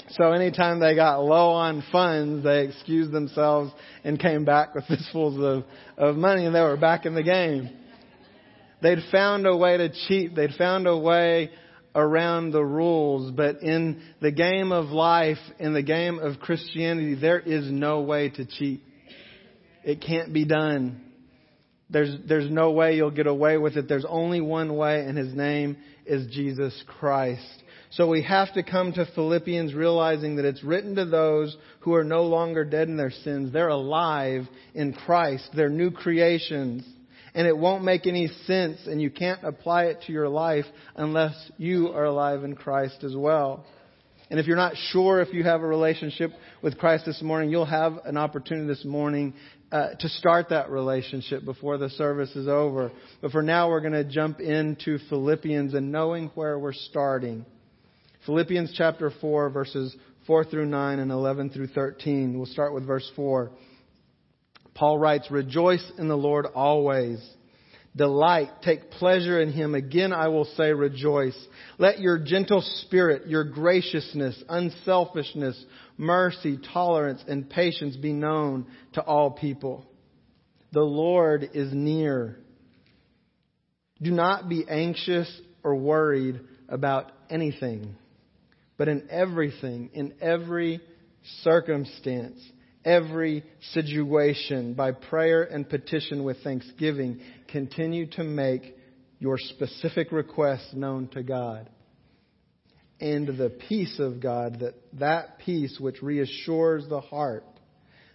so 0.09 0.31
anytime 0.31 0.79
they 0.79 0.95
got 0.95 1.24
low 1.24 1.51
on 1.51 1.83
funds, 1.91 2.43
they 2.43 2.65
excused 2.65 3.12
themselves 3.12 3.71
and 4.03 4.19
came 4.19 4.45
back 4.45 4.75
with 4.75 4.85
fistfuls 4.88 5.39
of, 5.43 5.63
of 5.97 6.15
money 6.15 6.45
and 6.45 6.53
they 6.53 6.62
were 6.62 6.77
back 6.77 7.05
in 7.05 7.15
the 7.15 7.24
game. 7.24 7.69
They'd 8.81 9.03
found 9.12 9.47
a 9.47 9.55
way 9.55 9.77
to 9.77 9.89
cheat. 10.07 10.35
They'd 10.35 10.53
found 10.53 10.85
a 10.85 10.95
way 10.95 11.50
around 11.95 12.51
the 12.51 12.63
rules, 12.63 13.31
but 13.31 13.63
in 13.63 14.03
the 14.21 14.31
game 14.31 14.71
of 14.71 14.88
life, 14.88 15.38
in 15.59 15.74
the 15.74 15.81
game 15.81 16.19
of 16.19 16.39
Christianity, 16.39 17.15
there 17.15 17.39
is 17.39 17.71
no 17.71 18.01
way 18.01 18.29
to 18.29 18.45
cheat. 18.45 18.83
It 19.86 20.01
can't 20.01 20.34
be 20.34 20.46
done. 20.46 21.01
There's, 21.92 22.18
there's 22.27 22.50
no 22.50 22.72
way 22.72 22.96
you'll 22.96 23.12
get 23.12 23.27
away 23.27 23.58
with 23.58 23.77
it. 23.77 23.88
There's 23.88 24.06
only 24.08 24.42
one 24.42 24.75
way, 24.75 25.06
and 25.06 25.15
His 25.15 25.34
name 25.34 25.77
is 26.06 26.25
Jesus 26.34 26.84
Christ. 27.00 27.63
So 27.92 28.08
we 28.08 28.24
have 28.24 28.51
to 28.56 28.63
come 28.63 28.94
to 28.94 29.08
Philippians 29.13 29.75
realizing 29.75 30.38
that 30.38 30.46
it's 30.46 30.63
written 30.63 30.96
to 30.96 31.06
those 31.06 31.56
who 31.82 31.94
are 31.94 32.04
no 32.04 32.24
longer 32.24 32.65
dead 32.65 32.89
in 32.89 32.98
their 32.98 33.12
sins. 33.12 33.54
They're 33.54 33.68
alive 33.70 34.48
in 34.74 34.94
Christ. 34.94 35.50
They're 35.56 35.70
new 35.70 35.92
creations. 35.92 36.84
And 37.36 37.48
it 37.48 37.58
won't 37.58 37.84
make 37.84 38.08
any 38.08 38.27
sense 38.46 38.80
and 38.88 39.01
you 39.01 39.12
can't 39.12 39.44
apply 39.44 39.86
it 39.86 40.01
to 40.08 40.13
your 40.13 40.30
life 40.30 40.65
unless 40.96 41.36
you 41.58 41.89
are 41.89 42.06
alive 42.06 42.44
in 42.44 42.56
Christ 42.56 43.04
as 43.04 43.15
well. 43.15 43.65
And 44.30 44.39
if 44.39 44.48
you're 44.48 44.56
not 44.56 44.75
sure 44.92 45.22
if 45.22 45.34
you 45.34 45.44
have 45.44 45.62
a 45.62 45.68
relationship 45.68 46.32
with 46.62 46.77
Christ 46.77 47.06
this 47.06 47.22
morning, 47.22 47.50
you'll 47.50 47.65
have 47.65 48.00
an 48.06 48.18
opportunity 48.18 48.68
this 48.68 48.84
morning 48.84 49.34
uh, 49.75 49.94
to 50.00 50.08
start 50.08 50.48
that 50.51 50.70
relationship 50.70 51.44
before 51.44 51.77
the 51.77 51.89
service 51.89 52.34
is 52.34 52.48
over. 52.48 52.94
But 53.22 53.32
for 53.32 53.41
now, 53.41 53.67
we're 53.67 53.82
going 53.82 53.91
to 53.91 54.05
jump 54.05 54.39
into 54.39 55.00
Philippians 55.10 55.74
and 55.74 55.91
knowing 55.91 56.32
where 56.34 56.58
we're 56.58 56.72
starting. 56.72 57.46
Philippians 58.25 58.74
chapter 58.77 59.12
4, 59.20 59.50
verses 59.50 59.94
4 60.27 60.46
through 60.46 60.67
9 60.67 61.00
and 61.00 61.12
11 61.12 61.50
through 61.50 61.67
13. 61.67 62.38
We'll 62.38 62.46
start 62.46 62.74
with 62.74 62.88
verse 62.88 63.12
4. 63.17 63.51
Paul 64.75 64.98
writes, 64.98 65.29
Rejoice 65.29 65.91
in 65.98 66.08
the 66.08 66.15
Lord 66.15 66.46
always. 66.55 67.20
Delight, 67.95 68.49
take 68.61 68.91
pleasure 68.91 69.39
in 69.41 69.51
him. 69.51 69.73
Again, 69.73 70.11
I 70.11 70.27
will 70.27 70.45
say 70.57 70.73
rejoice. 70.73 71.37
Let 71.77 71.99
your 71.99 72.19
gentle 72.19 72.61
spirit, 72.81 73.27
your 73.27 73.45
graciousness, 73.45 74.41
unselfishness, 74.49 75.63
mercy, 75.97 76.59
tolerance, 76.73 77.23
and 77.27 77.49
patience 77.49 77.95
be 77.95 78.11
known 78.11 78.67
to 78.93 79.01
all 79.01 79.31
people. 79.31 79.85
The 80.73 80.81
Lord 80.81 81.49
is 81.53 81.71
near. 81.73 82.37
Do 84.01 84.11
not 84.11 84.49
be 84.49 84.65
anxious 84.69 85.31
or 85.63 85.75
worried 85.75 86.41
about 86.67 87.11
anything 87.29 87.95
but 88.77 88.87
in 88.87 89.07
everything, 89.09 89.89
in 89.93 90.13
every 90.21 90.81
circumstance, 91.41 92.39
every 92.86 93.44
situation, 93.74 94.75
by 94.75 94.92
prayer 94.92 95.44
and 95.44 95.68
petition 95.68 96.24
with 96.24 96.42
thanksgiving, 96.44 97.20
continue 97.48 98.06
to 98.12 98.24
make 98.24 98.77
your 99.20 99.38
specific 99.38 100.12
requests 100.12 100.74
known 100.74 101.08
to 101.10 101.24
God. 101.24 101.70
And 103.01 103.27
the 103.27 103.50
peace 103.68 104.00
of 104.00 104.22
God, 104.22 104.60
that, 104.60 104.75
that 105.00 105.39
peace 105.39 105.77
which 105.80 106.01
reassures 106.01 106.88
the 106.88 107.01
heart, 107.01 107.44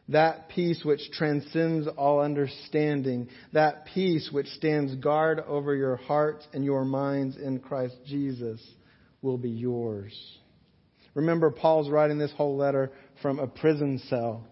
that 0.09 0.49
peace 0.49 0.83
which 0.85 1.11
transcends 1.13 1.87
all 1.87 2.21
understanding, 2.21 3.29
that 3.53 3.87
peace 3.93 4.31
which 4.33 4.47
stands 4.47 4.95
guard 4.97 5.41
over 5.41 5.75
your 5.75 5.97
hearts 5.97 6.47
and 6.55 6.65
your 6.65 6.85
minds 6.85 7.37
in 7.37 7.59
Christ 7.61 7.97
Jesus 8.07 8.61
will 9.21 9.39
be 9.39 9.51
yours. 9.51 10.13
Remember, 11.15 11.51
Paul's 11.51 11.91
writing 11.91 12.19
this 12.19 12.33
whole 12.33 12.57
letter 12.57 12.93
from 13.21 13.39
a 13.39 13.47
prison 13.47 13.99
cell. 14.09 14.47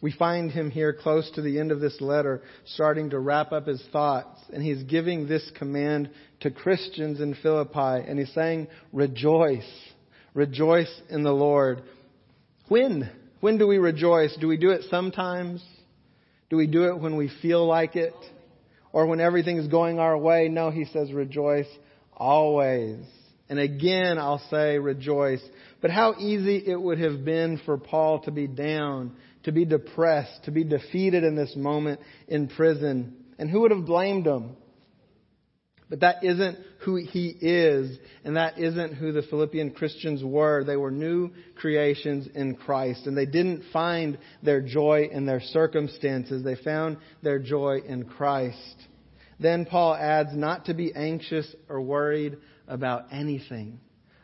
We 0.00 0.12
find 0.12 0.50
him 0.50 0.70
here 0.70 0.92
close 0.92 1.30
to 1.32 1.42
the 1.42 1.58
end 1.58 1.72
of 1.72 1.80
this 1.80 2.00
letter, 2.00 2.42
starting 2.64 3.10
to 3.10 3.18
wrap 3.18 3.52
up 3.52 3.66
his 3.66 3.82
thoughts, 3.92 4.40
and 4.52 4.62
he's 4.62 4.82
giving 4.84 5.26
this 5.26 5.50
command 5.58 6.10
to 6.40 6.50
Christians 6.50 7.20
in 7.20 7.34
Philippi, 7.34 8.08
and 8.08 8.18
he's 8.18 8.32
saying, 8.32 8.68
Rejoice. 8.92 9.68
Rejoice 10.32 11.00
in 11.10 11.22
the 11.22 11.32
Lord. 11.32 11.82
When? 12.68 13.10
When 13.40 13.58
do 13.58 13.66
we 13.66 13.78
rejoice? 13.78 14.36
Do 14.40 14.48
we 14.48 14.56
do 14.56 14.70
it 14.70 14.84
sometimes? 14.90 15.62
Do 16.48 16.56
we 16.56 16.66
do 16.66 16.84
it 16.84 16.98
when 16.98 17.16
we 17.16 17.30
feel 17.42 17.66
like 17.66 17.96
it? 17.96 18.14
or 18.92 19.06
when 19.06 19.20
everything 19.20 19.56
is 19.56 19.68
going 19.68 19.98
our 19.98 20.16
way. 20.16 20.48
No, 20.48 20.70
he 20.70 20.84
says 20.86 21.12
rejoice 21.12 21.68
always. 22.16 22.98
And 23.48 23.58
again, 23.58 24.18
I'll 24.18 24.42
say 24.50 24.78
rejoice. 24.78 25.42
But 25.80 25.90
how 25.90 26.14
easy 26.18 26.62
it 26.66 26.80
would 26.80 27.00
have 27.00 27.24
been 27.24 27.60
for 27.64 27.78
Paul 27.78 28.20
to 28.20 28.30
be 28.30 28.46
down, 28.46 29.16
to 29.44 29.52
be 29.52 29.64
depressed, 29.64 30.44
to 30.44 30.50
be 30.50 30.64
defeated 30.64 31.24
in 31.24 31.34
this 31.34 31.54
moment 31.56 32.00
in 32.28 32.48
prison. 32.48 33.16
And 33.38 33.50
who 33.50 33.60
would 33.60 33.70
have 33.70 33.86
blamed 33.86 34.26
him? 34.26 34.56
But 35.88 36.00
that 36.00 36.22
isn't 36.22 36.56
who 36.84 36.96
he 36.96 37.28
is, 37.40 37.98
and 38.24 38.36
that 38.36 38.60
isn't 38.60 38.94
who 38.94 39.10
the 39.10 39.22
Philippian 39.22 39.72
Christians 39.72 40.22
were. 40.22 40.62
They 40.62 40.76
were 40.76 40.92
new 40.92 41.32
creations 41.56 42.28
in 42.32 42.54
Christ, 42.54 43.06
and 43.06 43.16
they 43.16 43.26
didn't 43.26 43.64
find 43.72 44.16
their 44.40 44.60
joy 44.60 45.08
in 45.10 45.26
their 45.26 45.40
circumstances. 45.40 46.44
They 46.44 46.54
found 46.54 46.98
their 47.22 47.40
joy 47.40 47.80
in 47.84 48.04
Christ. 48.04 48.76
Then 49.40 49.64
Paul 49.64 49.96
adds, 49.96 50.30
not 50.32 50.66
to 50.66 50.74
be 50.74 50.94
anxious 50.94 51.52
or 51.68 51.80
worried 51.80 52.36
about 52.68 53.06
anything. 53.10 53.80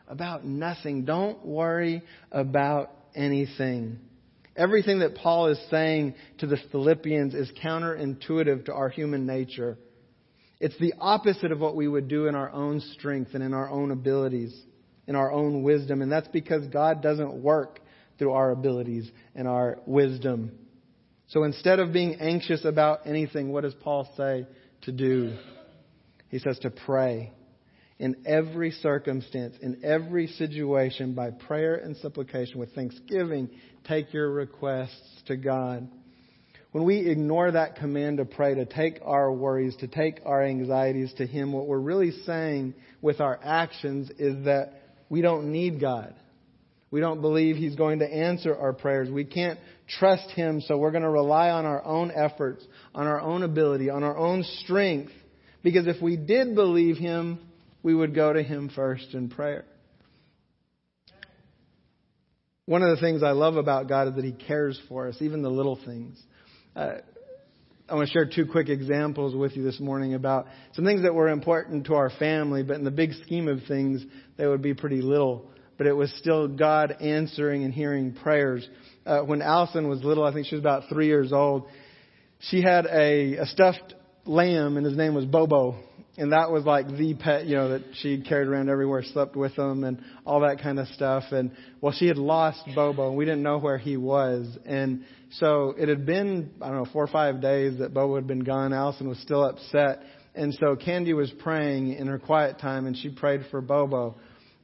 About 0.07 0.45
nothing. 0.45 1.03
Don't 1.03 1.45
worry 1.45 2.01
about 2.31 2.91
anything. 3.13 3.99
Everything 4.57 4.99
that 4.99 5.15
Paul 5.15 5.47
is 5.47 5.59
saying 5.69 6.15
to 6.39 6.47
the 6.47 6.57
Philippians 6.71 7.35
is 7.35 7.51
counterintuitive 7.63 8.65
to 8.65 8.73
our 8.73 8.89
human 8.89 9.27
nature. 9.27 9.77
It's 10.59 10.77
the 10.79 10.95
opposite 10.99 11.51
of 11.51 11.59
what 11.59 11.75
we 11.75 11.87
would 11.87 12.07
do 12.07 12.25
in 12.25 12.33
our 12.33 12.51
own 12.51 12.81
strength 12.81 13.35
and 13.35 13.43
in 13.43 13.53
our 13.53 13.69
own 13.69 13.91
abilities, 13.91 14.59
in 15.05 15.15
our 15.15 15.31
own 15.31 15.61
wisdom. 15.61 16.01
And 16.01 16.11
that's 16.11 16.27
because 16.29 16.65
God 16.67 17.03
doesn't 17.03 17.35
work 17.35 17.79
through 18.17 18.31
our 18.31 18.49
abilities 18.49 19.09
and 19.35 19.47
our 19.47 19.77
wisdom. 19.85 20.51
So 21.27 21.43
instead 21.43 21.79
of 21.79 21.93
being 21.93 22.15
anxious 22.19 22.65
about 22.65 23.05
anything, 23.05 23.51
what 23.51 23.61
does 23.61 23.75
Paul 23.75 24.11
say 24.17 24.47
to 24.81 24.91
do? 24.91 25.37
He 26.29 26.39
says 26.39 26.57
to 26.59 26.71
pray 26.71 27.31
in 27.99 28.15
every 28.25 28.71
circumstance, 28.71 29.55
in 29.61 29.83
every 29.83 30.27
situation, 30.27 31.13
by 31.13 31.31
prayer 31.31 31.75
and 31.75 31.97
supplication 31.97 32.59
with 32.59 32.73
thanksgiving, 32.75 33.49
take 33.87 34.13
your 34.13 34.31
requests 34.31 35.21
to 35.25 35.35
God. 35.35 35.87
When 36.71 36.83
we 36.83 37.09
ignore 37.09 37.49
that 37.51 37.77
command 37.77 38.17
to 38.17 38.25
pray, 38.25 38.53
to 38.53 38.65
take 38.65 38.99
our 39.03 39.31
worries, 39.31 39.75
to 39.77 39.87
take 39.87 40.19
our 40.25 40.43
anxieties 40.43 41.13
to 41.17 41.25
Him, 41.25 41.51
what 41.51 41.65
we're 41.65 41.79
really 41.79 42.11
saying 42.11 42.75
with 43.01 43.19
our 43.19 43.39
actions 43.43 44.11
is 44.19 44.45
that 44.45 44.73
we 45.09 45.21
don't 45.21 45.51
need 45.51 45.79
God. 45.81 46.13
We 46.91 46.99
don't 46.99 47.21
believe 47.21 47.55
He's 47.55 47.75
going 47.75 47.99
to 47.99 48.05
answer 48.05 48.55
our 48.55 48.73
prayers. 48.73 49.09
We 49.09 49.25
can't 49.25 49.59
trust 49.87 50.29
Him, 50.31 50.61
so 50.61 50.77
we're 50.77 50.91
going 50.91 51.03
to 51.03 51.09
rely 51.09 51.49
on 51.49 51.65
our 51.65 51.83
own 51.83 52.11
efforts, 52.11 52.63
on 52.93 53.07
our 53.07 53.21
own 53.21 53.41
ability, 53.41 53.89
on 53.89 54.03
our 54.03 54.15
own 54.15 54.43
strength. 54.63 55.13
Because 55.63 55.87
if 55.87 56.01
we 56.01 56.15
did 56.15 56.53
believe 56.53 56.97
Him, 56.97 57.39
we 57.83 57.93
would 57.93 58.13
go 58.13 58.33
to 58.33 58.43
Him 58.43 58.69
first 58.73 59.13
in 59.13 59.29
prayer. 59.29 59.65
One 62.65 62.83
of 62.83 62.89
the 62.89 63.01
things 63.01 63.23
I 63.23 63.31
love 63.31 63.55
about 63.55 63.87
God 63.87 64.09
is 64.09 64.15
that 64.15 64.25
He 64.25 64.33
cares 64.33 64.79
for 64.89 65.07
us, 65.07 65.17
even 65.21 65.41
the 65.41 65.49
little 65.49 65.79
things. 65.85 66.21
Uh, 66.75 66.95
I 67.89 67.95
want 67.95 68.09
to 68.09 68.11
share 68.11 68.25
two 68.25 68.45
quick 68.45 68.67
examples 68.67 69.33
with 69.33 69.55
you 69.55 69.63
this 69.63 69.79
morning 69.79 70.13
about 70.13 70.47
some 70.73 70.83
things 70.83 71.03
that 71.03 71.13
were 71.13 71.29
important 71.29 71.85
to 71.85 71.95
our 71.95 72.09
family, 72.09 72.61
but 72.61 72.75
in 72.75 72.83
the 72.83 72.91
big 72.91 73.13
scheme 73.23 73.47
of 73.47 73.63
things, 73.69 74.03
they 74.35 74.45
would 74.45 74.61
be 74.61 74.73
pretty 74.73 75.01
little. 75.01 75.45
But 75.77 75.87
it 75.87 75.93
was 75.93 76.11
still 76.19 76.49
God 76.49 76.97
answering 76.99 77.63
and 77.63 77.73
hearing 77.73 78.13
prayers. 78.13 78.67
Uh, 79.05 79.21
when 79.21 79.41
Allison 79.41 79.87
was 79.87 80.03
little, 80.03 80.25
I 80.25 80.33
think 80.33 80.47
she 80.47 80.55
was 80.55 80.61
about 80.61 80.89
three 80.89 81.07
years 81.07 81.31
old, 81.31 81.69
she 82.39 82.61
had 82.61 82.85
a, 82.87 83.35
a 83.35 83.45
stuffed 83.45 83.95
lamb, 84.25 84.75
and 84.75 84.85
his 84.85 84.97
name 84.97 85.13
was 85.13 85.23
Bobo 85.23 85.77
and 86.17 86.31
that 86.33 86.51
was 86.51 86.65
like 86.65 86.87
the 86.87 87.13
pet, 87.13 87.45
you 87.45 87.55
know, 87.55 87.69
that 87.69 87.83
she 88.01 88.21
carried 88.21 88.47
around 88.47 88.69
everywhere, 88.69 89.03
slept 89.03 89.35
with 89.35 89.53
him, 89.57 89.83
and 89.83 90.01
all 90.25 90.41
that 90.41 90.61
kind 90.61 90.79
of 90.79 90.87
stuff. 90.89 91.25
And 91.31 91.51
well, 91.79 91.93
she 91.93 92.07
had 92.07 92.17
lost 92.17 92.63
Bobo, 92.73 93.09
and 93.09 93.17
we 93.17 93.25
didn't 93.25 93.43
know 93.43 93.59
where 93.59 93.77
he 93.77 93.97
was. 93.97 94.47
And 94.65 95.05
so 95.31 95.75
it 95.77 95.89
had 95.89 96.07
been, 96.07 96.51
I 96.59 96.69
don't 96.69 96.77
know, 96.77 96.89
four 96.91 97.03
or 97.03 97.07
five 97.07 97.39
days 97.39 97.77
that 97.79 97.93
Bobo 97.93 98.15
had 98.15 98.25
been 98.25 98.43
gone. 98.43 98.73
Allison 98.73 99.07
was 99.07 99.19
still 99.19 99.45
upset, 99.45 100.01
and 100.33 100.53
so 100.55 100.75
Candy 100.75 101.13
was 101.13 101.31
praying 101.39 101.93
in 101.93 102.07
her 102.07 102.17
quiet 102.17 102.59
time, 102.59 102.87
and 102.87 102.97
she 102.97 103.09
prayed 103.09 103.41
for 103.51 103.61
Bobo. 103.61 104.15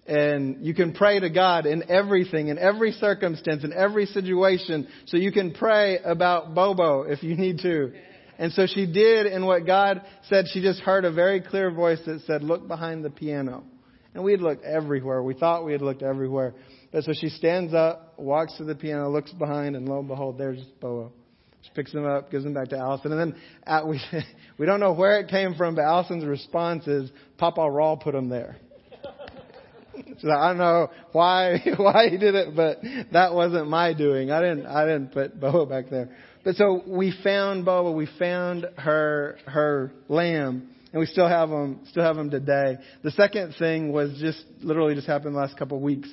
And 0.05 0.65
you 0.65 0.73
can 0.73 0.93
pray 0.93 1.19
to 1.19 1.29
God 1.29 1.65
in 1.65 1.89
everything, 1.89 2.49
in 2.49 2.57
every 2.57 2.91
circumstance, 2.91 3.63
in 3.63 3.71
every 3.71 4.05
situation. 4.07 4.87
So 5.05 5.15
you 5.17 5.31
can 5.31 5.53
pray 5.53 5.99
about 5.99 6.53
Bobo 6.53 7.03
if 7.03 7.23
you 7.23 7.35
need 7.37 7.59
to. 7.59 7.93
And 8.39 8.51
so 8.53 8.65
she 8.65 8.85
did, 8.85 9.27
and 9.27 9.45
what 9.45 9.65
God 9.65 10.01
said, 10.27 10.45
she 10.51 10.61
just 10.61 10.79
heard 10.79 11.05
a 11.05 11.11
very 11.11 11.41
clear 11.41 11.71
voice 11.71 11.99
that 12.05 12.21
said, 12.21 12.43
Look 12.43 12.67
behind 12.67 13.05
the 13.05 13.09
piano. 13.09 13.63
And 14.13 14.23
we 14.23 14.31
had 14.31 14.41
looked 14.41 14.63
everywhere. 14.63 15.23
We 15.23 15.33
thought 15.33 15.65
we 15.65 15.71
had 15.71 15.81
looked 15.81 16.03
everywhere. 16.03 16.53
But 16.91 17.03
so 17.03 17.13
she 17.19 17.29
stands 17.29 17.73
up, 17.73 18.13
walks 18.17 18.57
to 18.57 18.63
the 18.63 18.75
piano, 18.75 19.09
looks 19.09 19.31
behind, 19.31 19.75
and 19.75 19.87
lo 19.87 19.99
and 19.99 20.07
behold, 20.07 20.37
there's 20.37 20.59
Bobo. 20.79 21.11
She 21.63 21.71
picks 21.73 21.91
them 21.93 22.05
up, 22.05 22.29
gives 22.29 22.43
them 22.43 22.53
back 22.53 22.69
to 22.69 22.77
Allison, 22.77 23.13
and 23.13 23.19
then 23.19 23.41
uh, 23.65 23.77
at, 23.77 23.87
we 23.87 23.99
we 24.57 24.65
don't 24.65 24.79
know 24.79 24.93
where 24.93 25.19
it 25.19 25.29
came 25.29 25.55
from, 25.55 25.75
but 25.75 25.83
Allison's 25.83 26.25
response 26.25 26.87
is, 26.87 27.09
"Papa 27.37 27.69
Raw 27.69 27.95
put 27.95 28.13
them 28.13 28.29
there." 28.29 28.57
So 30.19 30.31
I 30.31 30.47
don't 30.47 30.57
know 30.57 30.89
why 31.11 31.59
why 31.77 32.09
he 32.09 32.17
did 32.17 32.33
it, 32.33 32.55
but 32.55 32.79
that 33.11 33.33
wasn't 33.33 33.69
my 33.69 33.93
doing. 33.93 34.31
I 34.31 34.41
didn't 34.41 34.65
I 34.65 34.85
didn't 34.85 35.11
put 35.11 35.39
Bobo 35.39 35.67
back 35.67 35.89
there. 35.91 36.09
But 36.43 36.55
so 36.57 36.83
we 36.85 37.13
found 37.23 37.63
Bobo, 37.63 37.91
we 37.91 38.07
found 38.19 38.67
her 38.77 39.37
her 39.45 39.93
lamb, 40.09 40.69
and 40.91 40.99
we 40.99 41.05
still 41.05 41.27
have 41.27 41.49
them 41.49 41.81
still 41.89 42.03
have 42.03 42.17
them 42.17 42.29
today. 42.29 42.77
The 43.01 43.11
second 43.11 43.55
thing 43.57 43.93
was 43.93 44.17
just 44.19 44.43
literally 44.61 44.95
just 44.95 45.07
happened 45.07 45.35
the 45.35 45.39
last 45.39 45.57
couple 45.57 45.77
of 45.77 45.83
weeks. 45.83 46.09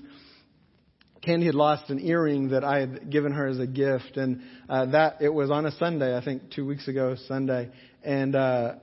Candy 1.22 1.46
had 1.46 1.54
lost 1.54 1.90
an 1.90 2.00
earring 2.00 2.50
that 2.50 2.64
I 2.64 2.80
had 2.80 3.10
given 3.10 3.32
her 3.32 3.46
as 3.46 3.58
a 3.58 3.66
gift, 3.66 4.16
and 4.16 4.40
uh, 4.68 4.86
that 4.86 5.20
it 5.20 5.28
was 5.28 5.50
on 5.50 5.66
a 5.66 5.72
Sunday, 5.72 6.16
I 6.16 6.24
think 6.24 6.50
two 6.50 6.64
weeks 6.64 6.86
ago 6.86 7.16
Sunday, 7.26 7.70
and 8.02 8.34
uh, 8.36 8.74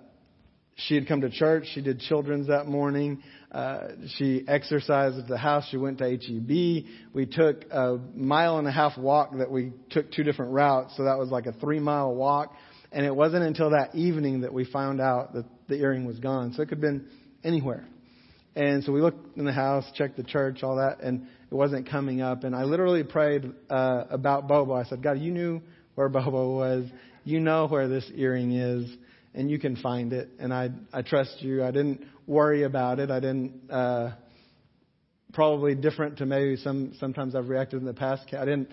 she 0.75 0.95
had 0.95 1.07
come 1.07 1.21
to 1.21 1.29
church. 1.29 1.65
She 1.73 1.81
did 1.81 2.01
children's 2.01 2.47
that 2.47 2.67
morning. 2.67 3.23
Uh, 3.57 3.87
she 4.17 4.43
exercised 4.47 5.17
at 5.17 5.27
the 5.27 5.37
house. 5.37 5.67
She 5.71 5.77
went 5.77 5.97
to 5.97 6.03
HEB. 6.03 6.85
We 7.11 7.25
took 7.25 7.65
a 7.71 7.97
mile 8.13 8.59
and 8.59 8.67
a 8.67 8.71
half 8.71 8.99
walk 8.99 9.35
that 9.35 9.49
we 9.49 9.73
took 9.89 10.11
two 10.11 10.23
different 10.23 10.51
routes, 10.51 10.95
so 10.95 11.05
that 11.05 11.17
was 11.17 11.29
like 11.29 11.47
a 11.47 11.53
three 11.53 11.79
mile 11.79 12.13
walk. 12.13 12.53
And 12.91 13.03
it 13.03 13.15
wasn't 13.15 13.45
until 13.45 13.71
that 13.71 13.95
evening 13.95 14.41
that 14.41 14.53
we 14.53 14.63
found 14.63 15.01
out 15.01 15.33
that 15.33 15.45
the 15.67 15.73
earring 15.73 16.05
was 16.05 16.19
gone. 16.19 16.53
So 16.53 16.61
it 16.61 16.69
could 16.69 16.77
have 16.77 16.81
been 16.83 17.07
anywhere. 17.43 17.87
And 18.55 18.83
so 18.83 18.91
we 18.91 19.01
looked 19.01 19.35
in 19.39 19.45
the 19.45 19.53
house, 19.53 19.85
checked 19.95 20.17
the 20.17 20.23
church, 20.23 20.61
all 20.61 20.75
that, 20.75 20.99
and 21.01 21.25
it 21.51 21.55
wasn't 21.55 21.89
coming 21.89 22.21
up. 22.21 22.43
And 22.43 22.55
I 22.55 22.63
literally 22.63 23.03
prayed 23.03 23.51
uh, 23.71 24.03
about 24.11 24.47
Bobo. 24.47 24.75
I 24.75 24.83
said, 24.83 25.01
God, 25.01 25.17
you 25.17 25.31
knew 25.31 25.63
where 25.95 26.09
Bobo 26.09 26.55
was. 26.55 26.85
You 27.23 27.39
know 27.39 27.67
where 27.67 27.87
this 27.87 28.07
earring 28.13 28.51
is, 28.51 28.95
and 29.33 29.49
you 29.49 29.59
can 29.59 29.75
find 29.77 30.13
it. 30.13 30.29
And 30.39 30.53
I 30.53 30.69
I 30.93 31.01
trust 31.01 31.37
you. 31.41 31.63
I 31.63 31.71
didn't 31.71 32.05
worry 32.25 32.63
about 32.63 32.99
it. 32.99 33.11
I 33.11 33.19
didn't. 33.19 33.69
Uh, 33.69 34.11
probably 35.33 35.75
different 35.75 36.17
to 36.17 36.25
maybe 36.25 36.55
some 36.57 36.93
sometimes 36.99 37.35
I've 37.35 37.49
reacted 37.49 37.79
in 37.79 37.85
the 37.85 37.93
past. 37.93 38.23
I 38.33 38.45
didn't 38.45 38.69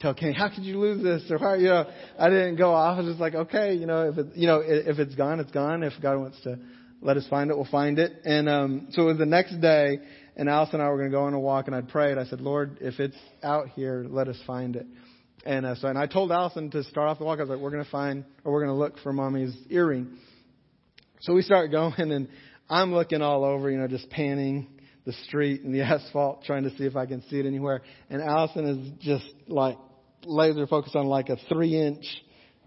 tell 0.00 0.14
Kenny, 0.14 0.34
how 0.34 0.48
could 0.48 0.64
you 0.64 0.78
lose 0.78 1.02
this? 1.02 1.28
Or 1.30 1.38
how, 1.38 1.54
you 1.54 1.68
know, 1.68 1.86
I 2.18 2.28
didn't 2.28 2.56
go 2.56 2.72
off. 2.72 2.98
I 2.98 3.00
was 3.00 3.10
just 3.10 3.20
like, 3.20 3.34
okay, 3.34 3.74
you 3.74 3.86
know, 3.86 4.08
if 4.10 4.18
it, 4.18 4.26
you 4.34 4.46
know, 4.46 4.62
if 4.64 4.98
it's 4.98 5.14
gone, 5.14 5.40
it's 5.40 5.50
gone. 5.50 5.82
If 5.82 5.94
God 6.02 6.18
wants 6.18 6.40
to 6.42 6.58
let 7.00 7.16
us 7.16 7.26
find 7.28 7.50
it, 7.50 7.56
we'll 7.56 7.66
find 7.70 7.98
it. 7.98 8.12
And 8.24 8.48
um, 8.48 8.88
so 8.90 9.02
it 9.02 9.06
was 9.06 9.18
the 9.18 9.26
next 9.26 9.60
day, 9.60 9.98
and 10.36 10.48
Allison 10.48 10.76
and 10.76 10.82
I 10.82 10.90
were 10.90 10.98
going 10.98 11.10
to 11.10 11.16
go 11.16 11.24
on 11.24 11.34
a 11.34 11.40
walk, 11.40 11.66
and 11.66 11.74
I'd 11.74 11.88
prayed. 11.88 12.18
I 12.18 12.24
said, 12.24 12.40
Lord, 12.40 12.78
if 12.80 13.00
it's 13.00 13.16
out 13.42 13.68
here, 13.70 14.06
let 14.08 14.28
us 14.28 14.36
find 14.46 14.76
it. 14.76 14.86
And 15.44 15.64
uh, 15.64 15.74
so, 15.76 15.88
and 15.88 15.98
I 15.98 16.06
told 16.06 16.32
Allison 16.32 16.70
to 16.70 16.82
start 16.84 17.08
off 17.08 17.18
the 17.18 17.24
walk. 17.24 17.38
I 17.38 17.42
was 17.42 17.50
like, 17.50 17.58
we're 17.58 17.70
going 17.70 17.84
to 17.84 17.90
find, 17.90 18.24
or 18.44 18.52
we're 18.52 18.64
going 18.64 18.76
to 18.76 18.78
look 18.78 18.98
for 19.00 19.12
mommy's 19.12 19.56
earring. 19.70 20.18
So 21.20 21.34
we 21.34 21.42
start 21.42 21.70
going, 21.70 21.94
and 21.98 22.28
I'm 22.68 22.92
looking 22.92 23.22
all 23.22 23.44
over, 23.44 23.70
you 23.70 23.78
know, 23.78 23.88
just 23.88 24.10
panning 24.10 24.68
the 25.04 25.12
street 25.28 25.62
and 25.62 25.74
the 25.74 25.82
asphalt, 25.82 26.44
trying 26.44 26.64
to 26.64 26.70
see 26.76 26.84
if 26.84 26.96
I 26.96 27.06
can 27.06 27.22
see 27.28 27.38
it 27.38 27.46
anywhere. 27.46 27.82
And 28.10 28.20
Allison 28.20 28.66
is 28.66 28.92
just 29.00 29.32
like 29.46 29.78
laser 30.24 30.66
focused 30.66 30.96
on 30.96 31.06
like 31.06 31.28
a 31.28 31.36
three 31.48 31.80
inch 31.80 32.04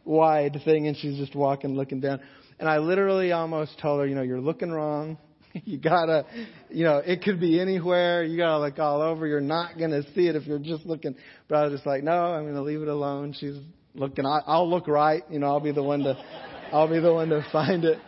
wide 0.05 0.59
thing, 0.65 0.87
and 0.87 0.95
she's 0.97 1.17
just 1.17 1.35
walking, 1.35 1.75
looking 1.75 1.99
down. 1.99 2.21
And 2.59 2.67
I 2.67 2.79
literally 2.79 3.31
almost 3.31 3.79
told 3.81 3.99
her, 3.99 4.07
you 4.07 4.15
know, 4.15 4.21
you're 4.21 4.41
looking 4.41 4.71
wrong. 4.71 5.17
you 5.65 5.77
gotta, 5.77 6.25
you 6.69 6.83
know, 6.83 6.97
it 6.97 7.23
could 7.23 7.39
be 7.39 7.59
anywhere. 7.59 8.23
You 8.23 8.37
gotta 8.37 8.59
look 8.59 8.79
all 8.79 9.01
over. 9.01 9.25
You're 9.25 9.41
not 9.41 9.77
gonna 9.77 10.03
see 10.13 10.27
it 10.27 10.35
if 10.35 10.45
you're 10.45 10.59
just 10.59 10.85
looking. 10.85 11.15
But 11.47 11.55
I 11.55 11.63
was 11.63 11.73
just 11.73 11.85
like, 11.85 12.03
no, 12.03 12.11
I'm 12.11 12.45
gonna 12.45 12.61
leave 12.61 12.81
it 12.81 12.87
alone. 12.87 13.33
She's 13.37 13.57
looking. 13.95 14.25
I, 14.25 14.41
I'll 14.45 14.69
look 14.69 14.87
right. 14.87 15.23
You 15.29 15.39
know, 15.39 15.47
I'll 15.47 15.59
be 15.59 15.71
the 15.71 15.83
one 15.83 16.01
to, 16.01 16.17
I'll 16.73 16.89
be 16.89 16.99
the 16.99 17.13
one 17.13 17.29
to 17.29 17.45
find 17.51 17.83
it. 17.83 17.99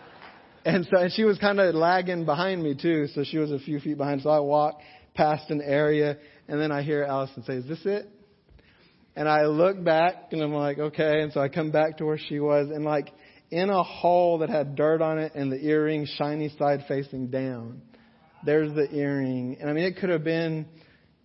And 0.64 0.88
so, 0.92 1.00
and 1.00 1.12
she 1.12 1.24
was 1.24 1.40
kind 1.40 1.60
of 1.60 1.74
lagging 1.74 2.26
behind 2.26 2.62
me 2.62 2.76
too. 2.80 3.08
So 3.16 3.24
she 3.24 3.38
was 3.38 3.52
a 3.52 3.60
few 3.60 3.80
feet 3.80 3.98
behind. 3.98 4.22
So 4.22 4.30
I 4.30 4.40
walk 4.40 4.80
past 5.16 5.50
an 5.50 5.62
area, 5.62 6.18
and 6.48 6.62
then 6.62 6.72
I 6.72 6.84
hear 6.84 7.04
Allison 7.04 7.44
say, 7.44 7.54
"Is 7.56 7.68
this 7.68 7.84
it?" 7.86 8.08
And 9.16 9.28
I 9.28 9.46
look 9.46 9.84
back, 9.84 10.32
and 10.32 10.42
I'm 10.42 10.54
like, 10.54 10.78
"Okay." 10.78 11.22
And 11.22 11.34
so 11.34 11.42
I 11.42 11.50
come 11.50 11.72
back 11.72 11.98
to 11.98 12.06
where 12.06 12.20
she 12.20 12.40
was, 12.40 12.70
and 12.70 12.86
like 12.86 13.12
in 13.52 13.70
a 13.70 13.84
hole 13.84 14.40
that 14.40 14.50
had 14.50 14.76
dirt 14.76 15.02
on 15.02 15.20
it 15.20 15.34
and 15.36 15.52
the 15.52 15.64
earring 15.64 16.08
shiny 16.18 16.50
side 16.58 16.86
facing 16.88 17.28
down. 17.28 17.82
There's 18.46 18.74
the 18.74 18.90
earring. 18.92 19.58
And 19.60 19.70
I 19.70 19.74
mean, 19.74 19.84
it 19.84 19.98
could 19.98 20.10
have 20.10 20.24
been 20.24 20.66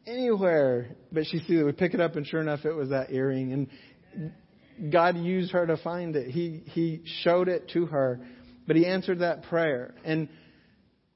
anywhere, 0.06 0.96
but 1.12 1.24
she 1.26 1.38
see 1.38 1.56
that 1.56 1.64
we 1.64 1.72
pick 1.72 1.94
it 1.94 2.00
up 2.00 2.16
and 2.16 2.26
sure 2.26 2.40
enough 2.40 2.64
it 2.64 2.72
was 2.72 2.90
that 2.90 3.12
earring. 3.12 3.52
And 3.52 4.92
God 4.92 5.16
used 5.16 5.52
her 5.52 5.66
to 5.66 5.76
find 5.76 6.16
it. 6.16 6.30
He, 6.30 6.62
he 6.66 7.02
showed 7.22 7.48
it 7.48 7.70
to 7.74 7.86
her, 7.86 8.20
but 8.66 8.76
he 8.76 8.86
answered 8.86 9.20
that 9.20 9.44
prayer. 9.44 9.94
And, 10.04 10.28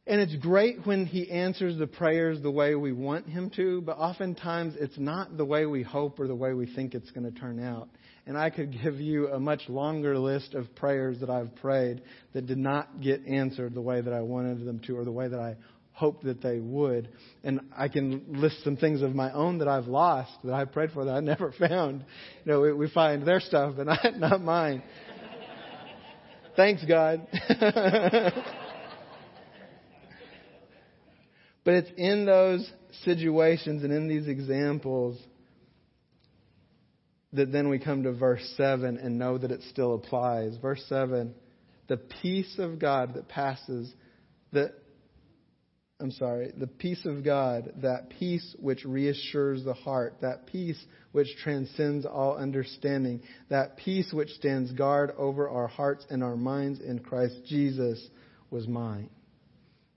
and 0.06 0.20
it's 0.20 0.36
great 0.36 0.86
when 0.86 1.06
he 1.06 1.28
answers 1.30 1.76
the 1.76 1.88
prayers 1.88 2.40
the 2.40 2.50
way 2.52 2.76
we 2.76 2.92
want 2.92 3.28
him 3.28 3.50
to, 3.56 3.82
but 3.82 3.98
oftentimes 3.98 4.74
it's 4.78 4.98
not 4.98 5.36
the 5.36 5.44
way 5.44 5.66
we 5.66 5.82
hope 5.82 6.20
or 6.20 6.28
the 6.28 6.34
way 6.36 6.54
we 6.54 6.66
think 6.72 6.94
it's 6.94 7.10
going 7.10 7.30
to 7.30 7.38
turn 7.38 7.62
out. 7.62 7.88
And 8.30 8.38
I 8.38 8.48
could 8.48 8.80
give 8.80 9.00
you 9.00 9.26
a 9.26 9.40
much 9.40 9.68
longer 9.68 10.16
list 10.16 10.54
of 10.54 10.72
prayers 10.76 11.18
that 11.18 11.28
I've 11.28 11.52
prayed 11.56 12.00
that 12.32 12.46
did 12.46 12.58
not 12.58 13.00
get 13.00 13.26
answered 13.26 13.74
the 13.74 13.80
way 13.80 14.00
that 14.00 14.12
I 14.12 14.20
wanted 14.20 14.64
them 14.64 14.78
to 14.86 14.96
or 14.96 15.04
the 15.04 15.10
way 15.10 15.26
that 15.26 15.40
I 15.40 15.56
hoped 15.94 16.22
that 16.22 16.40
they 16.40 16.60
would. 16.60 17.08
And 17.42 17.58
I 17.76 17.88
can 17.88 18.24
list 18.28 18.62
some 18.62 18.76
things 18.76 19.02
of 19.02 19.16
my 19.16 19.32
own 19.32 19.58
that 19.58 19.66
I've 19.66 19.88
lost 19.88 20.30
that 20.44 20.54
I 20.54 20.64
prayed 20.64 20.92
for 20.92 21.06
that 21.06 21.10
I 21.10 21.18
never 21.18 21.52
found. 21.58 22.04
You 22.44 22.52
know, 22.52 22.60
we, 22.60 22.72
we 22.72 22.88
find 22.88 23.26
their 23.26 23.40
stuff, 23.40 23.74
but 23.76 23.86
not, 23.88 24.16
not 24.16 24.40
mine. 24.40 24.84
Thanks, 26.54 26.84
God. 26.84 27.26
but 31.64 31.74
it's 31.74 31.90
in 31.96 32.26
those 32.26 32.70
situations 33.02 33.82
and 33.82 33.92
in 33.92 34.06
these 34.06 34.28
examples 34.28 35.20
that 37.32 37.52
then 37.52 37.68
we 37.68 37.78
come 37.78 38.02
to 38.02 38.12
verse 38.12 38.42
7 38.56 38.98
and 38.98 39.18
know 39.18 39.38
that 39.38 39.50
it 39.50 39.62
still 39.70 39.94
applies. 39.94 40.56
Verse 40.56 40.84
7 40.88 41.34
the 41.90 41.96
peace 41.96 42.54
of 42.60 42.78
God 42.78 43.14
that 43.14 43.28
passes, 43.28 43.92
the, 44.52 44.72
I'm 45.98 46.12
sorry, 46.12 46.52
the 46.56 46.68
peace 46.68 47.04
of 47.04 47.24
God, 47.24 47.72
that 47.82 48.10
peace 48.10 48.54
which 48.60 48.84
reassures 48.84 49.64
the 49.64 49.74
heart, 49.74 50.18
that 50.20 50.46
peace 50.46 50.80
which 51.10 51.26
transcends 51.42 52.06
all 52.06 52.36
understanding, 52.36 53.22
that 53.48 53.76
peace 53.76 54.12
which 54.12 54.28
stands 54.30 54.70
guard 54.70 55.10
over 55.18 55.48
our 55.48 55.66
hearts 55.66 56.06
and 56.10 56.22
our 56.22 56.36
minds 56.36 56.78
in 56.78 57.00
Christ 57.00 57.34
Jesus 57.48 58.00
was 58.50 58.68
mine. 58.68 59.10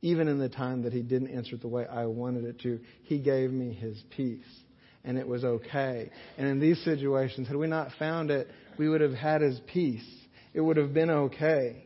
Even 0.01 0.27
in 0.27 0.39
the 0.39 0.49
time 0.49 0.81
that 0.81 0.93
He 0.93 1.03
didn't 1.03 1.29
answer 1.29 1.57
it 1.57 1.61
the 1.61 1.67
way 1.67 1.85
I 1.85 2.07
wanted 2.07 2.45
it 2.45 2.59
to, 2.61 2.79
He 3.03 3.19
gave 3.19 3.51
me 3.51 3.71
His 3.71 4.01
peace 4.09 4.63
and 5.03 5.17
it 5.17 5.27
was 5.27 5.43
okay. 5.43 6.09
And 6.37 6.47
in 6.47 6.59
these 6.59 6.81
situations, 6.83 7.47
had 7.47 7.57
we 7.57 7.67
not 7.67 7.89
found 7.99 8.31
it, 8.31 8.47
we 8.77 8.89
would 8.89 9.01
have 9.01 9.13
had 9.13 9.41
his 9.41 9.59
peace. 9.67 10.05
It 10.53 10.61
would 10.61 10.77
have 10.77 10.93
been 10.93 11.09
okay. 11.09 11.85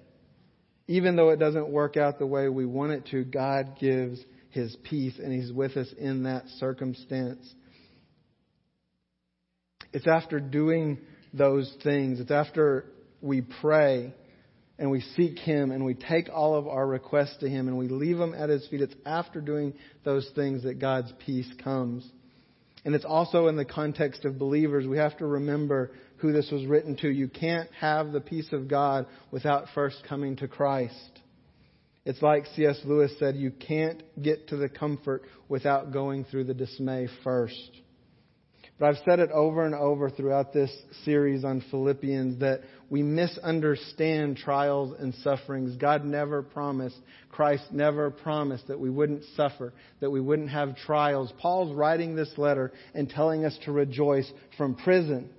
Even 0.88 1.16
though 1.16 1.30
it 1.30 1.38
doesn't 1.38 1.70
work 1.70 1.98
out 1.98 2.20
the 2.20 2.28
way 2.28 2.48
we 2.48 2.66
want 2.66 2.92
it 2.92 3.08
to, 3.12 3.24
God 3.24 3.78
gives 3.80 4.20
his 4.50 4.76
peace 4.84 5.16
and 5.20 5.34
he's 5.34 5.52
with 5.52 5.76
us 5.78 5.88
in 5.98 6.24
that 6.24 6.48
circumstance. 6.60 7.54
It's 9.94 10.08
after 10.08 10.40
doing 10.40 11.00
those 11.34 11.74
things, 11.84 12.20
it's 12.20 12.32
after 12.32 12.86
we 13.22 13.42
pray 13.62 14.14
and 14.80 14.92
we 14.92 15.02
seek 15.02 15.40
Him 15.40 15.72
and 15.72 15.84
we 15.84 15.94
take 15.94 16.30
all 16.32 16.56
of 16.56 16.68
our 16.68 16.86
requests 16.86 17.38
to 17.38 17.50
Him 17.50 17.68
and 17.68 17.78
we 17.78 17.88
leave 17.88 18.18
them 18.18 18.34
at 18.34 18.50
His 18.50 18.68
feet. 18.68 18.82
It's 18.82 18.94
after 19.06 19.42
doing 19.42 19.74
those 20.04 20.30
things 20.36 20.64
that 20.64 20.80
God's 20.80 21.12
peace 21.26 21.52
comes. 21.64 22.08
And 22.86 22.96
it's 22.96 23.06
also 23.06 23.48
in 23.48 23.56
the 23.56 23.66
context 23.66 24.26
of 24.26 24.40
believers. 24.40 24.88
We 24.88 24.98
have 24.98 25.18
to 25.18 25.26
remember 25.26 25.92
who 26.18 26.32
this 26.32 26.50
was 26.52 26.66
written 26.66 26.96
to. 26.98 27.10
You 27.10 27.28
can't 27.28 27.70
have 27.80 28.12
the 28.12 28.22
peace 28.22 28.52
of 28.52 28.68
God 28.68 29.08
without 29.32 29.66
first 29.76 30.04
coming 30.08 30.36
to 30.38 30.48
Christ. 30.48 31.20
It's 32.06 32.22
like 32.22 32.46
C.S. 32.56 32.80
Lewis 32.86 33.12
said, 33.20 33.36
you 33.36 33.52
can't 33.52 34.02
get 34.22 34.48
to 34.50 34.56
the 34.56 34.70
comfort 34.70 35.24
without 35.50 35.92
going 35.92 36.24
through 36.24 36.46
the 36.46 36.54
dismay 36.54 37.08
first. 37.24 37.72
But 38.80 38.88
I've 38.90 39.04
said 39.06 39.20
it 39.20 39.32
over 39.32 39.66
and 39.66 39.74
over 39.74 40.10
throughout 40.10 40.54
this 40.54 40.72
series 41.04 41.44
on 41.44 41.64
Philippians 41.72 42.40
that 42.42 42.62
we 42.90 43.02
misunderstand 43.02 44.38
trials 44.38 44.96
and 45.00 45.16
sufferings. 45.16 45.76
God 45.78 46.06
never 46.06 46.44
promised, 46.44 46.98
Christ 47.30 47.64
never 47.72 48.12
promised 48.12 48.68
that 48.68 48.80
we 48.80 48.92
wouldn't 48.92 49.24
suffer, 49.36 49.74
that 50.00 50.12
we 50.12 50.22
wouldn't 50.22 50.52
have 50.52 50.78
trials. 50.78 51.34
Paul's 51.40 51.76
writing 51.76 52.16
this 52.16 52.32
letter 52.38 52.72
and 52.94 53.10
telling 53.10 53.46
us 53.46 53.58
to 53.66 53.72
rejoice 53.72 54.32
from 54.58 54.76
prison. 54.76 55.30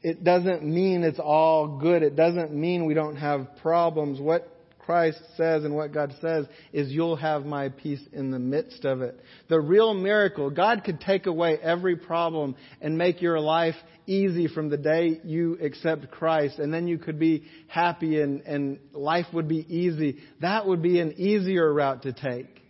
It 0.00 0.22
doesn't 0.22 0.62
mean 0.62 1.02
it's 1.02 1.18
all 1.18 1.78
good. 1.80 2.04
It 2.04 2.14
doesn't 2.14 2.54
mean 2.54 2.86
we 2.86 2.94
don't 2.94 3.16
have 3.16 3.48
problems. 3.62 4.20
What 4.20 4.48
Christ 4.88 5.20
says 5.36 5.64
and 5.64 5.76
what 5.76 5.92
God 5.92 6.14
says 6.18 6.46
is 6.72 6.90
you'll 6.90 7.16
have 7.16 7.44
my 7.44 7.68
peace 7.68 8.00
in 8.10 8.30
the 8.30 8.38
midst 8.38 8.86
of 8.86 9.02
it. 9.02 9.20
The 9.50 9.60
real 9.60 9.92
miracle, 9.92 10.48
God 10.48 10.82
could 10.82 10.98
take 10.98 11.26
away 11.26 11.58
every 11.62 11.94
problem 11.94 12.56
and 12.80 12.96
make 12.96 13.20
your 13.20 13.38
life 13.38 13.74
easy 14.06 14.48
from 14.48 14.70
the 14.70 14.78
day 14.78 15.20
you 15.24 15.58
accept 15.60 16.10
Christ 16.10 16.58
and 16.58 16.72
then 16.72 16.88
you 16.88 16.96
could 16.96 17.18
be 17.18 17.44
happy 17.66 18.18
and, 18.22 18.40
and 18.46 18.78
life 18.94 19.26
would 19.34 19.46
be 19.46 19.66
easy. 19.68 20.20
That 20.40 20.66
would 20.66 20.80
be 20.80 21.00
an 21.00 21.20
easier 21.20 21.70
route 21.70 22.04
to 22.04 22.14
take. 22.14 22.62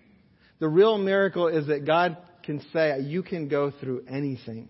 The 0.58 0.68
real 0.68 0.98
miracle 0.98 1.46
is 1.46 1.68
that 1.68 1.86
God 1.86 2.16
can 2.42 2.60
say 2.72 2.98
you 2.98 3.22
can 3.22 3.46
go 3.46 3.70
through 3.70 4.06
anything 4.08 4.68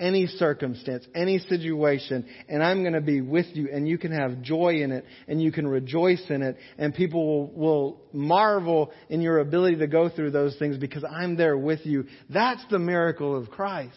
any 0.00 0.26
circumstance, 0.26 1.06
any 1.14 1.38
situation, 1.40 2.26
and 2.48 2.62
I'm 2.62 2.82
going 2.82 2.94
to 2.94 3.00
be 3.00 3.20
with 3.20 3.46
you, 3.54 3.68
and 3.72 3.88
you 3.88 3.98
can 3.98 4.12
have 4.12 4.42
joy 4.42 4.82
in 4.82 4.92
it, 4.92 5.04
and 5.26 5.42
you 5.42 5.52
can 5.52 5.66
rejoice 5.66 6.22
in 6.28 6.42
it, 6.42 6.56
and 6.78 6.94
people 6.94 7.26
will, 7.26 7.52
will 7.52 8.00
marvel 8.12 8.92
in 9.08 9.20
your 9.20 9.38
ability 9.38 9.76
to 9.78 9.86
go 9.86 10.08
through 10.08 10.30
those 10.30 10.56
things 10.58 10.76
because 10.76 11.04
I'm 11.04 11.36
there 11.36 11.56
with 11.56 11.84
you. 11.84 12.06
That's 12.30 12.64
the 12.70 12.78
miracle 12.78 13.36
of 13.36 13.50
Christ. 13.50 13.96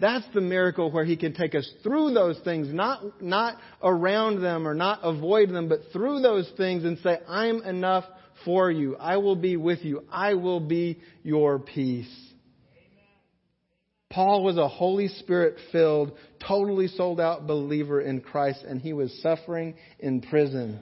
That's 0.00 0.26
the 0.34 0.40
miracle 0.40 0.90
where 0.90 1.04
He 1.04 1.16
can 1.16 1.32
take 1.32 1.54
us 1.54 1.70
through 1.82 2.12
those 2.12 2.38
things, 2.40 2.72
not, 2.72 3.22
not 3.22 3.56
around 3.82 4.42
them 4.42 4.66
or 4.66 4.74
not 4.74 5.00
avoid 5.02 5.50
them, 5.50 5.68
but 5.68 5.80
through 5.92 6.20
those 6.20 6.50
things 6.56 6.84
and 6.84 6.98
say, 6.98 7.18
I'm 7.28 7.62
enough 7.62 8.04
for 8.44 8.70
you. 8.70 8.96
I 8.96 9.18
will 9.18 9.36
be 9.36 9.56
with 9.56 9.84
you. 9.84 10.04
I 10.10 10.34
will 10.34 10.58
be 10.58 10.98
your 11.22 11.60
peace. 11.60 12.31
Paul 14.12 14.44
was 14.44 14.58
a 14.58 14.68
Holy 14.68 15.08
Spirit 15.08 15.56
filled, 15.72 16.12
totally 16.46 16.86
sold 16.86 17.18
out 17.18 17.46
believer 17.46 17.98
in 17.98 18.20
Christ, 18.20 18.62
and 18.62 18.78
he 18.78 18.92
was 18.92 19.10
suffering 19.22 19.74
in 19.98 20.20
prison. 20.20 20.80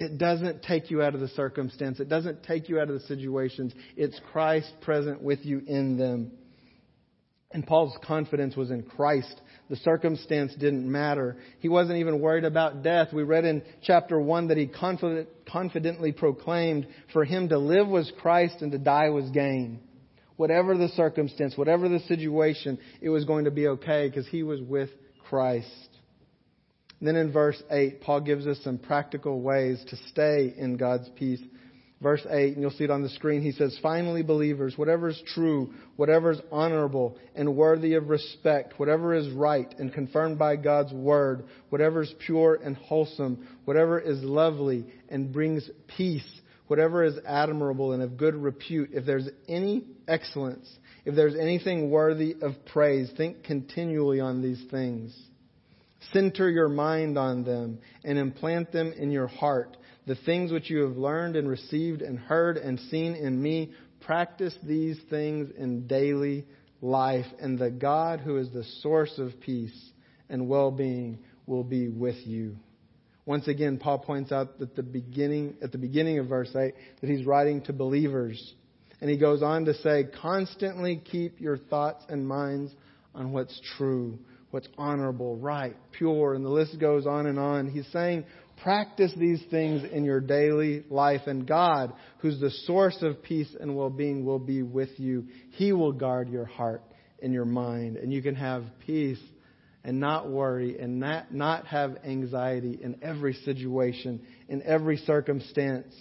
It 0.00 0.18
doesn't 0.18 0.64
take 0.64 0.90
you 0.90 1.00
out 1.00 1.14
of 1.14 1.20
the 1.20 1.28
circumstance. 1.28 2.00
It 2.00 2.08
doesn't 2.08 2.42
take 2.42 2.68
you 2.68 2.80
out 2.80 2.88
of 2.88 2.94
the 2.94 3.06
situations. 3.06 3.72
It's 3.96 4.20
Christ 4.32 4.68
present 4.80 5.22
with 5.22 5.44
you 5.44 5.62
in 5.64 5.96
them. 5.96 6.32
And 7.52 7.64
Paul's 7.64 7.96
confidence 8.04 8.56
was 8.56 8.72
in 8.72 8.82
Christ. 8.82 9.40
The 9.70 9.76
circumstance 9.76 10.52
didn't 10.54 10.90
matter. 10.90 11.36
He 11.60 11.68
wasn't 11.68 11.98
even 11.98 12.20
worried 12.20 12.44
about 12.44 12.82
death. 12.82 13.12
We 13.12 13.22
read 13.22 13.44
in 13.44 13.62
chapter 13.82 14.20
1 14.20 14.48
that 14.48 14.56
he 14.56 14.66
confident, 14.66 15.28
confidently 15.48 16.10
proclaimed, 16.10 16.88
For 17.12 17.24
him 17.24 17.48
to 17.50 17.58
live 17.58 17.86
was 17.86 18.12
Christ 18.20 18.56
and 18.60 18.72
to 18.72 18.78
die 18.78 19.10
was 19.10 19.30
gain 19.30 19.80
whatever 20.38 20.78
the 20.78 20.88
circumstance, 20.90 21.58
whatever 21.58 21.88
the 21.88 21.98
situation, 22.00 22.78
it 23.02 23.10
was 23.10 23.26
going 23.26 23.44
to 23.44 23.50
be 23.50 23.66
okay 23.66 24.08
because 24.08 24.26
he 24.28 24.42
was 24.42 24.62
with 24.62 24.88
Christ. 25.28 25.88
Then 27.02 27.16
in 27.16 27.32
verse 27.32 27.60
8, 27.70 28.00
Paul 28.00 28.22
gives 28.22 28.46
us 28.46 28.58
some 28.62 28.78
practical 28.78 29.40
ways 29.40 29.84
to 29.88 29.96
stay 30.08 30.54
in 30.56 30.76
God's 30.76 31.08
peace. 31.16 31.40
Verse 32.00 32.24
8, 32.30 32.52
and 32.52 32.62
you'll 32.62 32.70
see 32.70 32.84
it 32.84 32.90
on 32.90 33.02
the 33.02 33.08
screen, 33.08 33.42
he 33.42 33.50
says, 33.50 33.76
Finally, 33.82 34.22
believers, 34.22 34.78
whatever 34.78 35.08
is 35.08 35.20
true, 35.34 35.74
whatever 35.96 36.30
is 36.30 36.40
honorable 36.52 37.18
and 37.34 37.56
worthy 37.56 37.94
of 37.94 38.08
respect, 38.08 38.78
whatever 38.78 39.14
is 39.14 39.28
right 39.32 39.74
and 39.78 39.92
confirmed 39.92 40.38
by 40.38 40.54
God's 40.54 40.92
word, 40.92 41.46
whatever 41.70 42.02
is 42.02 42.14
pure 42.24 42.60
and 42.64 42.76
wholesome, 42.76 43.48
whatever 43.64 43.98
is 43.98 44.22
lovely 44.22 44.86
and 45.08 45.32
brings 45.32 45.68
peace, 45.96 46.40
whatever 46.68 47.02
is 47.02 47.18
admirable 47.26 47.90
and 47.90 48.04
of 48.04 48.16
good 48.16 48.36
repute, 48.36 48.90
if 48.92 49.04
there's 49.04 49.28
any 49.48 49.84
excellence, 50.08 50.68
if 51.04 51.14
there's 51.14 51.36
anything 51.36 51.90
worthy 51.90 52.34
of 52.42 52.52
praise, 52.66 53.10
think 53.16 53.44
continually 53.44 54.20
on 54.20 54.42
these 54.42 54.62
things. 54.70 55.16
Center 56.12 56.48
your 56.48 56.68
mind 56.68 57.18
on 57.18 57.44
them 57.44 57.78
and 58.04 58.18
implant 58.18 58.72
them 58.72 58.92
in 58.92 59.10
your 59.10 59.26
heart. 59.26 59.76
The 60.06 60.14
things 60.14 60.52
which 60.52 60.70
you 60.70 60.82
have 60.82 60.96
learned 60.96 61.36
and 61.36 61.48
received 61.48 62.02
and 62.02 62.18
heard 62.18 62.56
and 62.56 62.78
seen 62.80 63.14
in 63.14 63.40
me, 63.40 63.72
practice 64.00 64.54
these 64.62 64.98
things 65.10 65.50
in 65.56 65.86
daily 65.86 66.46
life, 66.80 67.26
and 67.40 67.58
the 67.58 67.70
God 67.70 68.20
who 68.20 68.38
is 68.38 68.50
the 68.50 68.64
source 68.80 69.18
of 69.18 69.40
peace 69.40 69.90
and 70.28 70.48
well 70.48 70.70
being 70.70 71.18
will 71.46 71.64
be 71.64 71.88
with 71.88 72.26
you. 72.26 72.56
Once 73.26 73.46
again, 73.48 73.76
Paul 73.76 73.98
points 73.98 74.32
out 74.32 74.58
that 74.58 74.74
the 74.74 74.82
beginning, 74.82 75.56
at 75.62 75.72
the 75.72 75.78
beginning 75.78 76.18
of 76.18 76.28
verse 76.28 76.50
8 76.56 76.72
that 77.00 77.10
he's 77.10 77.26
writing 77.26 77.60
to 77.62 77.74
believers. 77.74 78.54
And 79.00 79.08
he 79.08 79.16
goes 79.16 79.42
on 79.42 79.64
to 79.66 79.74
say, 79.74 80.04
constantly 80.20 81.00
keep 81.10 81.40
your 81.40 81.56
thoughts 81.56 82.04
and 82.08 82.26
minds 82.26 82.72
on 83.14 83.32
what's 83.32 83.60
true, 83.76 84.18
what's 84.50 84.68
honorable, 84.76 85.36
right, 85.36 85.76
pure, 85.92 86.34
and 86.34 86.44
the 86.44 86.50
list 86.50 86.78
goes 86.80 87.06
on 87.06 87.26
and 87.26 87.38
on. 87.38 87.68
He's 87.68 87.86
saying, 87.92 88.24
practice 88.62 89.12
these 89.16 89.42
things 89.50 89.84
in 89.90 90.04
your 90.04 90.20
daily 90.20 90.84
life, 90.90 91.22
and 91.26 91.46
God, 91.46 91.92
who's 92.18 92.40
the 92.40 92.50
source 92.50 92.98
of 93.02 93.22
peace 93.22 93.54
and 93.60 93.76
well 93.76 93.90
being, 93.90 94.24
will 94.24 94.38
be 94.40 94.62
with 94.62 94.90
you. 94.98 95.26
He 95.50 95.72
will 95.72 95.92
guard 95.92 96.28
your 96.28 96.46
heart 96.46 96.82
and 97.22 97.32
your 97.32 97.44
mind, 97.44 97.96
and 97.96 98.12
you 98.12 98.22
can 98.22 98.34
have 98.34 98.64
peace 98.84 99.20
and 99.84 100.00
not 100.00 100.28
worry 100.28 100.78
and 100.78 100.98
not, 100.98 101.32
not 101.32 101.66
have 101.66 101.98
anxiety 102.04 102.78
in 102.82 102.98
every 103.02 103.34
situation, 103.34 104.20
in 104.48 104.62
every 104.62 104.96
circumstance. 104.98 105.94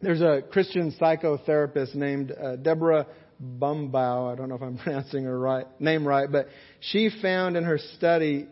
There's 0.00 0.20
a 0.20 0.42
Christian 0.50 0.94
psychotherapist 1.00 1.94
named 1.94 2.32
uh, 2.32 2.56
Deborah 2.56 3.06
Bumbauer. 3.42 4.32
I 4.32 4.36
don't 4.36 4.48
know 4.48 4.54
if 4.54 4.62
I'm 4.62 4.78
pronouncing 4.84 5.24
her 5.24 5.38
right, 5.38 5.66
name 5.80 6.06
right, 6.06 6.30
but 6.30 6.48
she 6.80 7.10
found 7.22 7.56
in 7.56 7.64
her 7.64 7.78
study 7.96 8.46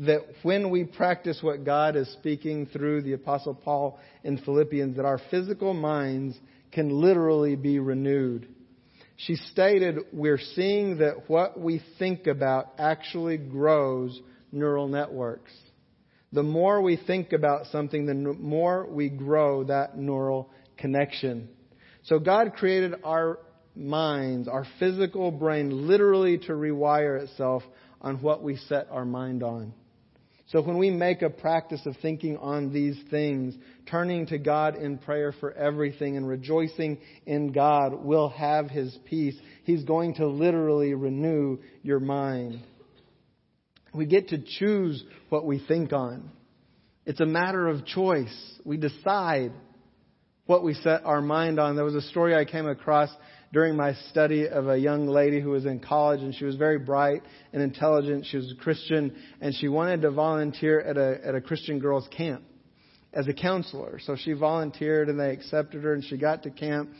that 0.00 0.20
when 0.42 0.70
we 0.70 0.84
practice 0.84 1.38
what 1.42 1.64
God 1.64 1.96
is 1.96 2.10
speaking 2.12 2.66
through 2.66 3.02
the 3.02 3.14
Apostle 3.14 3.54
Paul 3.54 3.98
in 4.22 4.38
Philippians, 4.38 4.96
that 4.96 5.06
our 5.06 5.20
physical 5.30 5.72
minds 5.72 6.38
can 6.72 6.90
literally 6.90 7.56
be 7.56 7.78
renewed 7.78 8.48
she 9.16 9.36
stated, 9.36 9.98
We're 10.12 10.38
seeing 10.38 10.98
that 10.98 11.28
what 11.28 11.58
we 11.58 11.82
think 11.98 12.26
about 12.26 12.72
actually 12.78 13.38
grows 13.38 14.20
neural 14.52 14.88
networks. 14.88 15.52
The 16.32 16.42
more 16.42 16.82
we 16.82 16.96
think 16.96 17.32
about 17.32 17.66
something, 17.66 18.04
the 18.04 18.14
more 18.14 18.86
we 18.86 19.08
grow 19.08 19.64
that 19.64 19.96
neural 19.96 20.50
connection. 20.78 21.48
So 22.04 22.18
God 22.18 22.54
created 22.54 22.94
our 23.04 23.38
minds, 23.74 24.48
our 24.48 24.66
physical 24.78 25.30
brain, 25.30 25.86
literally 25.86 26.38
to 26.38 26.52
rewire 26.52 27.22
itself 27.22 27.62
on 28.00 28.22
what 28.22 28.42
we 28.42 28.56
set 28.56 28.88
our 28.90 29.04
mind 29.04 29.42
on. 29.42 29.72
So 30.48 30.62
when 30.62 30.78
we 30.78 30.90
make 30.90 31.22
a 31.22 31.30
practice 31.30 31.84
of 31.86 31.96
thinking 32.00 32.36
on 32.36 32.72
these 32.72 32.96
things, 33.10 33.56
turning 33.90 34.26
to 34.26 34.38
God 34.38 34.76
in 34.76 34.98
prayer 34.98 35.34
for 35.40 35.52
everything 35.52 36.16
and 36.16 36.28
rejoicing 36.28 36.98
in 37.26 37.50
God, 37.50 38.04
we'll 38.04 38.28
have 38.28 38.70
His 38.70 38.96
peace. 39.06 39.34
He's 39.64 39.82
going 39.82 40.14
to 40.14 40.28
literally 40.28 40.94
renew 40.94 41.58
your 41.82 41.98
mind. 41.98 42.60
We 43.92 44.06
get 44.06 44.28
to 44.28 44.38
choose 44.38 45.02
what 45.30 45.44
we 45.44 45.58
think 45.66 45.92
on. 45.92 46.30
It's 47.06 47.20
a 47.20 47.26
matter 47.26 47.66
of 47.66 47.84
choice. 47.84 48.60
We 48.64 48.76
decide 48.76 49.52
what 50.46 50.62
we 50.62 50.74
set 50.74 51.04
our 51.04 51.20
mind 51.20 51.58
on. 51.58 51.76
There 51.76 51.84
was 51.84 51.94
a 51.94 52.02
story 52.02 52.34
I 52.34 52.44
came 52.44 52.66
across 52.66 53.10
during 53.52 53.76
my 53.76 53.94
study 54.10 54.48
of 54.48 54.68
a 54.68 54.78
young 54.78 55.06
lady 55.06 55.40
who 55.40 55.50
was 55.50 55.66
in 55.66 55.80
college 55.80 56.20
and 56.20 56.34
she 56.34 56.44
was 56.44 56.56
very 56.56 56.78
bright 56.78 57.22
and 57.52 57.62
intelligent. 57.62 58.26
She 58.26 58.36
was 58.36 58.52
a 58.52 58.62
Christian 58.62 59.14
and 59.40 59.54
she 59.54 59.68
wanted 59.68 60.02
to 60.02 60.10
volunteer 60.10 60.80
at 60.80 60.96
a, 60.96 61.26
at 61.26 61.34
a 61.34 61.40
Christian 61.40 61.78
girls 61.78 62.08
camp 62.16 62.42
as 63.12 63.28
a 63.28 63.32
counselor. 63.32 63.98
So 64.04 64.16
she 64.16 64.32
volunteered 64.32 65.08
and 65.08 65.18
they 65.18 65.30
accepted 65.30 65.82
her 65.82 65.94
and 65.94 66.04
she 66.04 66.16
got 66.16 66.42
to 66.44 66.50
camp. 66.50 66.90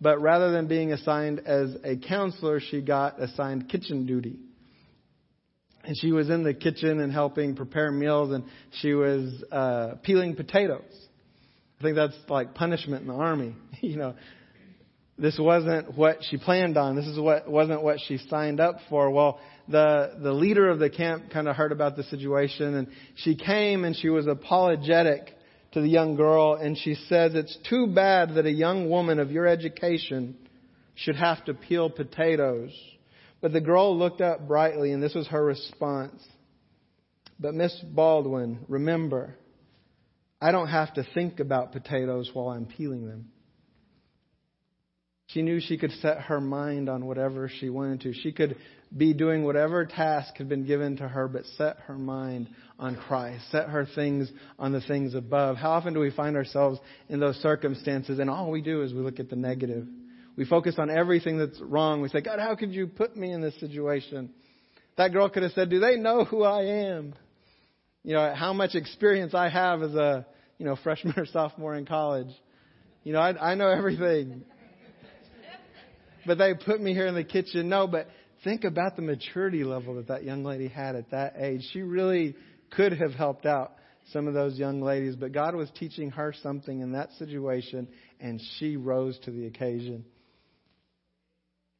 But 0.00 0.20
rather 0.20 0.50
than 0.50 0.66
being 0.66 0.92
assigned 0.92 1.40
as 1.46 1.76
a 1.84 1.96
counselor, 1.96 2.60
she 2.60 2.80
got 2.80 3.20
assigned 3.20 3.68
kitchen 3.68 4.06
duty. 4.06 4.38
And 5.82 5.96
she 5.98 6.12
was 6.12 6.30
in 6.30 6.44
the 6.44 6.54
kitchen 6.54 7.00
and 7.00 7.12
helping 7.12 7.54
prepare 7.56 7.90
meals 7.90 8.32
and 8.32 8.44
she 8.80 8.94
was 8.94 9.42
uh, 9.52 9.94
peeling 10.02 10.34
potatoes. 10.34 10.94
I 11.84 11.86
think 11.86 11.96
that's 11.96 12.16
like 12.30 12.54
punishment 12.54 13.02
in 13.02 13.08
the 13.08 13.14
army. 13.14 13.54
you 13.82 13.96
know, 13.96 14.14
this 15.18 15.38
wasn't 15.38 15.94
what 15.98 16.16
she 16.22 16.38
planned 16.38 16.78
on. 16.78 16.96
This 16.96 17.04
is 17.04 17.18
what 17.18 17.46
wasn't 17.46 17.82
what 17.82 17.98
she 18.08 18.16
signed 18.16 18.58
up 18.58 18.76
for. 18.88 19.10
Well, 19.10 19.38
the 19.68 20.16
the 20.22 20.32
leader 20.32 20.70
of 20.70 20.78
the 20.78 20.88
camp 20.88 21.30
kind 21.30 21.46
of 21.46 21.56
heard 21.56 21.72
about 21.72 21.96
the 21.96 22.04
situation 22.04 22.74
and 22.74 22.88
she 23.16 23.36
came 23.36 23.84
and 23.84 23.94
she 23.94 24.08
was 24.08 24.26
apologetic 24.26 25.36
to 25.72 25.82
the 25.82 25.88
young 25.88 26.16
girl 26.16 26.54
and 26.54 26.78
she 26.78 26.94
says 26.94 27.34
it's 27.34 27.58
too 27.68 27.88
bad 27.88 28.36
that 28.36 28.46
a 28.46 28.50
young 28.50 28.88
woman 28.88 29.18
of 29.18 29.30
your 29.30 29.46
education 29.46 30.38
should 30.94 31.16
have 31.16 31.44
to 31.44 31.52
peel 31.52 31.90
potatoes. 31.90 32.72
But 33.42 33.52
the 33.52 33.60
girl 33.60 33.94
looked 33.98 34.22
up 34.22 34.48
brightly 34.48 34.92
and 34.92 35.02
this 35.02 35.12
was 35.12 35.26
her 35.26 35.44
response. 35.44 36.26
But 37.38 37.52
Miss 37.52 37.78
Baldwin, 37.92 38.64
remember, 38.68 39.36
I 40.44 40.52
don't 40.52 40.68
have 40.68 40.92
to 40.94 41.06
think 41.14 41.40
about 41.40 41.72
potatoes 41.72 42.28
while 42.34 42.50
I'm 42.50 42.66
peeling 42.66 43.06
them. 43.06 43.30
She 45.28 45.40
knew 45.40 45.58
she 45.58 45.78
could 45.78 45.92
set 46.02 46.20
her 46.20 46.38
mind 46.38 46.90
on 46.90 47.06
whatever 47.06 47.48
she 47.48 47.70
wanted 47.70 48.02
to. 48.02 48.12
She 48.12 48.30
could 48.30 48.56
be 48.94 49.14
doing 49.14 49.44
whatever 49.44 49.86
task 49.86 50.36
had 50.36 50.50
been 50.50 50.66
given 50.66 50.98
to 50.98 51.08
her, 51.08 51.28
but 51.28 51.46
set 51.56 51.78
her 51.86 51.96
mind 51.96 52.50
on 52.78 52.94
Christ, 52.94 53.50
set 53.52 53.70
her 53.70 53.86
things 53.94 54.30
on 54.58 54.72
the 54.72 54.82
things 54.82 55.14
above. 55.14 55.56
How 55.56 55.70
often 55.70 55.94
do 55.94 56.00
we 56.00 56.10
find 56.10 56.36
ourselves 56.36 56.78
in 57.08 57.20
those 57.20 57.36
circumstances 57.36 58.18
and 58.18 58.28
all 58.28 58.50
we 58.50 58.60
do 58.60 58.82
is 58.82 58.92
we 58.92 59.00
look 59.00 59.20
at 59.20 59.30
the 59.30 59.36
negative? 59.36 59.86
We 60.36 60.44
focus 60.44 60.74
on 60.76 60.90
everything 60.90 61.38
that's 61.38 61.58
wrong. 61.62 62.02
We 62.02 62.10
say, 62.10 62.20
God, 62.20 62.38
how 62.38 62.54
could 62.54 62.74
you 62.74 62.86
put 62.86 63.16
me 63.16 63.32
in 63.32 63.40
this 63.40 63.58
situation? 63.60 64.28
That 64.98 65.14
girl 65.14 65.30
could 65.30 65.42
have 65.42 65.52
said, 65.52 65.70
Do 65.70 65.80
they 65.80 65.96
know 65.96 66.24
who 66.26 66.42
I 66.44 66.64
am? 66.64 67.14
You 68.04 68.14
know, 68.14 68.34
how 68.34 68.52
much 68.52 68.74
experience 68.74 69.34
I 69.34 69.48
have 69.48 69.82
as 69.82 69.94
a, 69.94 70.26
you 70.58 70.66
know, 70.66 70.76
freshman 70.84 71.14
or 71.16 71.26
sophomore 71.26 71.74
in 71.74 71.86
college. 71.86 72.28
You 73.02 73.12
know, 73.12 73.20
I, 73.20 73.52
I 73.52 73.54
know 73.54 73.68
everything. 73.68 74.44
But 76.26 76.38
they 76.38 76.54
put 76.54 76.80
me 76.80 76.94
here 76.94 77.06
in 77.06 77.14
the 77.14 77.24
kitchen. 77.24 77.68
No, 77.68 77.86
but 77.86 78.08
think 78.44 78.64
about 78.64 78.96
the 78.96 79.02
maturity 79.02 79.64
level 79.64 79.96
that 79.96 80.08
that 80.08 80.24
young 80.24 80.44
lady 80.44 80.68
had 80.68 80.96
at 80.96 81.10
that 81.10 81.34
age. 81.38 81.62
She 81.72 81.82
really 81.82 82.34
could 82.70 82.92
have 82.92 83.12
helped 83.12 83.46
out 83.46 83.72
some 84.12 84.26
of 84.26 84.34
those 84.34 84.58
young 84.58 84.82
ladies, 84.82 85.16
but 85.16 85.32
God 85.32 85.54
was 85.54 85.70
teaching 85.78 86.10
her 86.10 86.34
something 86.42 86.80
in 86.80 86.92
that 86.92 87.10
situation, 87.12 87.88
and 88.20 88.40
she 88.58 88.76
rose 88.76 89.18
to 89.24 89.30
the 89.30 89.46
occasion. 89.46 90.04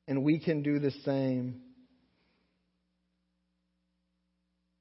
And 0.08 0.22
we 0.22 0.38
can 0.38 0.62
do 0.62 0.78
the 0.78 0.90
same. 1.04 1.60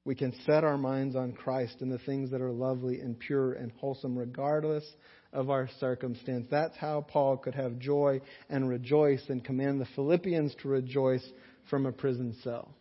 We 0.04 0.14
can 0.14 0.34
set 0.44 0.64
our 0.64 0.76
minds 0.76 1.16
on 1.16 1.32
Christ 1.32 1.76
and 1.80 1.90
the 1.90 1.98
things 1.98 2.30
that 2.30 2.42
are 2.42 2.52
lovely 2.52 3.00
and 3.00 3.18
pure 3.18 3.54
and 3.54 3.72
wholesome, 3.72 4.18
regardless 4.18 4.84
of 5.32 5.48
our 5.48 5.68
circumstance. 5.80 6.46
That's 6.50 6.76
how 6.76 7.06
Paul 7.08 7.38
could 7.38 7.54
have 7.54 7.78
joy 7.78 8.20
and 8.50 8.68
rejoice 8.68 9.22
and 9.28 9.42
command 9.42 9.80
the 9.80 9.88
Philippians 9.94 10.54
to 10.62 10.68
rejoice 10.68 11.26
from 11.70 11.86
a 11.86 11.92
prison 11.92 12.36
cell. 12.42 12.74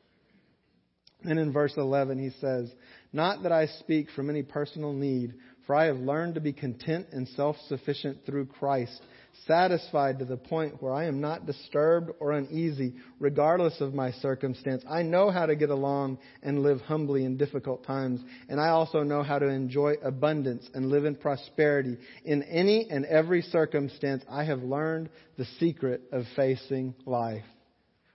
And 1.23 1.39
in 1.39 1.53
verse 1.53 1.73
11, 1.77 2.19
he 2.19 2.31
says, 2.41 2.69
Not 3.13 3.43
that 3.43 3.53
I 3.53 3.67
speak 3.67 4.09
from 4.11 4.29
any 4.29 4.43
personal 4.43 4.91
need, 4.91 5.35
for 5.65 5.75
I 5.75 5.85
have 5.85 5.97
learned 5.97 6.35
to 6.35 6.41
be 6.41 6.51
content 6.51 7.07
and 7.13 7.27
self 7.29 7.55
sufficient 7.67 8.25
through 8.25 8.47
Christ, 8.47 9.01
satisfied 9.47 10.19
to 10.19 10.25
the 10.25 10.37
point 10.37 10.81
where 10.81 10.93
I 10.93 11.05
am 11.05 11.21
not 11.21 11.45
disturbed 11.45 12.11
or 12.19 12.31
uneasy, 12.31 12.93
regardless 13.19 13.81
of 13.81 13.93
my 13.93 14.11
circumstance. 14.11 14.83
I 14.89 15.03
know 15.03 15.31
how 15.31 15.45
to 15.45 15.55
get 15.55 15.69
along 15.69 16.19
and 16.41 16.63
live 16.63 16.81
humbly 16.81 17.25
in 17.25 17.37
difficult 17.37 17.85
times, 17.85 18.21
and 18.49 18.59
I 18.59 18.69
also 18.69 19.03
know 19.03 19.23
how 19.23 19.39
to 19.39 19.47
enjoy 19.47 19.95
abundance 20.03 20.69
and 20.73 20.89
live 20.89 21.05
in 21.05 21.15
prosperity. 21.15 21.97
In 22.25 22.43
any 22.43 22.87
and 22.89 23.05
every 23.05 23.41
circumstance, 23.41 24.23
I 24.29 24.43
have 24.45 24.63
learned 24.63 25.09
the 25.37 25.45
secret 25.59 26.01
of 26.11 26.25
facing 26.35 26.95
life 27.05 27.43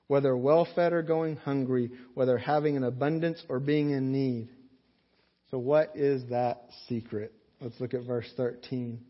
whether 0.08 0.34
well 0.36 0.66
fed 0.74 0.92
or 0.92 1.02
going 1.02 1.36
hungry, 1.36 1.90
whether 2.14 2.36
having 2.38 2.76
an 2.76 2.82
abundance 2.84 3.42
or 3.48 3.60
being 3.60 3.90
in 3.90 4.10
need. 4.10 4.48
So, 5.50 5.58
what 5.58 5.92
is 5.94 6.28
that 6.30 6.64
secret? 6.88 7.32
Let's 7.60 7.78
look 7.80 7.94
at 7.94 8.04
verse 8.04 8.30
13. 8.36 9.00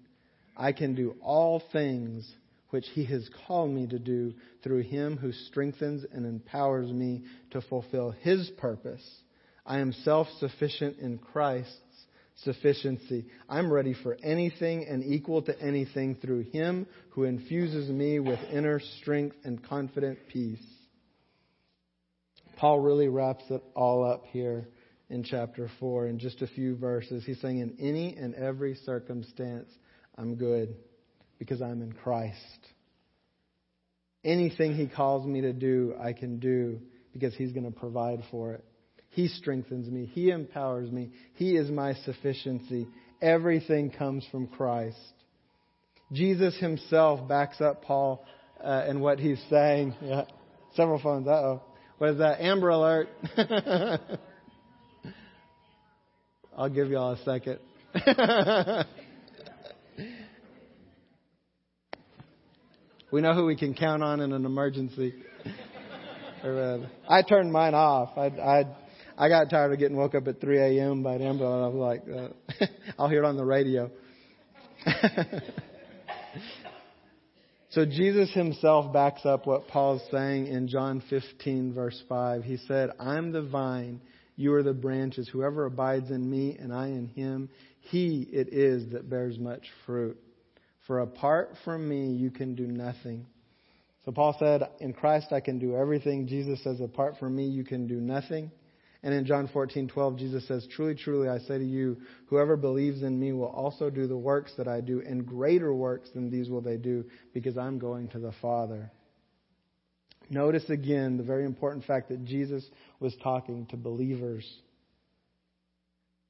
I 0.59 0.73
can 0.73 0.97
do 0.97 1.15
all 1.23 1.63
things 1.73 2.29
which 2.71 2.87
he 2.93 3.05
has 3.07 3.29
called 3.47 3.71
me 3.71 3.87
to 3.87 3.99
do 3.99 4.35
through 4.63 4.83
him 4.83 5.17
who 5.17 5.33
strengthens 5.33 6.05
and 6.13 6.27
empowers 6.27 6.91
me 6.91 7.23
to 7.53 7.63
fulfill 7.63 8.11
his 8.11 8.51
purpose. 8.59 9.03
I 9.65 9.79
am 9.79 9.93
self 9.93 10.27
sufficient 10.39 10.99
in 10.99 11.19
Christ's 11.19 11.73
sufficiency. 12.43 13.27
I'm 13.49 13.73
ready 13.73 13.95
for 13.95 14.17
anything 14.23 14.87
and 14.89 15.03
equal 15.05 15.43
to 15.43 15.61
anything 15.61 16.17
through 16.17 16.45
him 16.45 16.87
who 17.11 17.25
infuses 17.25 17.89
me 17.89 18.19
with 18.19 18.39
inner 18.53 18.81
strength 19.01 19.37
and 19.45 19.63
confident 19.63 20.19
peace. 20.29 20.65
Paul 22.57 22.81
really 22.81 23.09
wraps 23.09 23.45
it 23.51 23.63
all 23.75 24.05
up 24.05 24.25
here 24.33 24.67
in 25.11 25.23
chapter 25.23 25.71
4 25.81 26.09
in 26.09 26.19
just 26.19 26.43
a 26.43 26.47
few 26.47 26.77
verses. 26.77 27.25
He's 27.25 27.41
saying, 27.41 27.61
In 27.61 27.77
any 27.79 28.17
and 28.17 28.35
every 28.35 28.75
circumstance, 28.85 29.69
I'm 30.19 30.35
good 30.35 30.75
because 31.39 31.63
I'm 31.63 31.81
in 31.81 31.93
Christ. 31.93 32.37
Anything 34.25 34.75
He 34.75 34.89
calls 34.89 35.27
me 35.27 35.43
to 35.43 35.53
do, 35.53 35.95
I 36.01 36.13
can 36.13 36.41
do 36.41 36.81
because 37.13 37.35
He's 37.35 37.53
going 37.53 37.71
to 37.73 37.79
provide 37.79 38.25
for 38.31 38.53
it. 38.55 38.65
He 39.11 39.29
strengthens 39.29 39.89
me, 39.89 40.07
He 40.07 40.31
empowers 40.31 40.91
me, 40.91 41.13
He 41.35 41.57
is 41.57 41.71
my 41.71 41.95
sufficiency. 42.05 42.89
Everything 43.23 43.91
comes 43.91 44.27
from 44.31 44.49
Christ. 44.49 44.97
Jesus 46.13 46.57
Himself 46.59 47.29
backs 47.29 47.61
up 47.61 47.85
Paul 47.85 48.25
uh, 48.63 48.85
in 48.89 49.01
what 49.01 49.19
he's 49.19 49.43
saying. 49.51 49.95
Yeah. 50.03 50.25
Several 50.75 51.01
phones. 51.01 51.27
Uh 51.27 51.31
oh. 51.31 51.63
What 51.97 52.11
is 52.11 52.19
that? 52.19 52.41
Amber 52.41 52.69
Alert. 52.69 53.09
I'll 56.57 56.69
give 56.69 56.91
y'all 56.91 57.13
a 57.13 57.25
second. 57.25 57.59
we 63.11 63.21
know 63.21 63.35
who 63.35 63.47
we 63.47 63.57
can 63.57 63.75
count 63.75 64.03
on 64.03 64.21
in 64.21 64.33
an 64.33 64.45
emergency. 64.45 65.15
Uh, 66.43 66.79
I 67.09 67.23
turned 67.23 67.53
mine 67.53 67.75
off. 67.75 68.17
I, 68.17 68.27
I, 68.27 68.65
I 69.17 69.29
got 69.29 69.51
tired 69.51 69.73
of 69.73 69.79
getting 69.79 69.97
woke 69.97 70.15
up 70.15 70.29
at 70.29 70.41
3 70.41 70.59
a.m. 70.79 71.03
by 71.03 71.15
Amber. 71.15 71.45
I 71.47 71.69
was 71.69 71.75
like, 71.75 72.03
uh, 72.09 72.67
I'll 72.99 73.09
hear 73.09 73.25
it 73.25 73.27
on 73.27 73.37
the 73.37 73.45
radio. 73.45 73.91
So 77.71 77.85
Jesus 77.85 78.33
himself 78.33 78.93
backs 78.95 79.27
up 79.27 79.47
what 79.47 79.69
Paul's 79.69 80.03
saying 80.11 80.47
in 80.47 80.69
John 80.69 81.03
15, 81.11 81.75
verse 81.75 82.03
5. 82.09 82.43
He 82.43 82.57
said, 82.57 82.91
I'm 82.99 83.31
the 83.31 83.43
vine, 83.43 84.01
you 84.37 84.55
are 84.55 84.63
the 84.63 84.73
branches. 84.73 85.29
Whoever 85.31 85.67
abides 85.67 86.11
in 86.11 86.29
me 86.29 86.57
and 86.59 86.73
I 86.73 86.87
in 86.87 87.09
him, 87.09 87.51
he 87.81 88.27
it 88.33 88.49
is 88.53 88.91
that 88.93 89.11
bears 89.11 89.39
much 89.39 89.63
fruit. 89.85 90.19
For 90.89 91.01
apart 91.01 91.53
from 91.65 91.89
me, 91.89 92.15
you 92.15 92.33
can 92.33 92.57
do 92.57 92.67
nothing. 92.67 93.27
So 94.05 94.11
Paul 94.11 94.35
said, 94.39 94.63
In 94.81 94.95
Christ 94.95 95.33
I 95.33 95.41
can 95.41 95.61
do 95.61 95.77
everything. 95.77 96.27
Jesus 96.27 96.65
says, 96.65 96.81
Apart 96.81 97.19
from 97.21 97.37
me, 97.37 97.47
you 97.47 97.63
can 97.63 97.87
do 97.87 98.01
nothing. 98.01 98.51
And 99.03 99.15
in 99.15 99.27
John 99.27 99.49
14:12 99.49 100.19
Jesus 100.19 100.49
says, 100.49 100.67
"Truly, 100.67 100.97
truly 100.97 101.29
I 101.29 101.39
say 101.39 101.59
to 101.59 101.65
you, 101.65 101.99
whoever 102.27 102.57
believes 102.57 103.03
in 103.03 103.19
me 103.19 103.33
will 103.33 103.47
also 103.47 103.91
do 103.91 104.09
the 104.09 104.17
works 104.17 104.53
that 104.57 104.67
I 104.67 104.81
do, 104.81 105.01
and 105.01 105.25
greater 105.25 105.73
works 105.73 106.11
than 106.11 106.31
these 106.31 106.51
will 106.51 106.63
they 106.63 106.79
do, 106.79 107.05
because 107.33 107.57
I'm 107.57 107.79
going 107.79 108.09
to 108.09 108.19
the 108.19 108.33
Father." 108.43 108.91
Notice 110.31 110.69
again 110.69 111.17
the 111.17 111.23
very 111.23 111.45
important 111.45 111.85
fact 111.85 112.09
that 112.09 112.25
Jesus 112.25 112.69
was 112.99 113.15
talking 113.23 113.67
to 113.67 113.77
believers. 113.77 114.45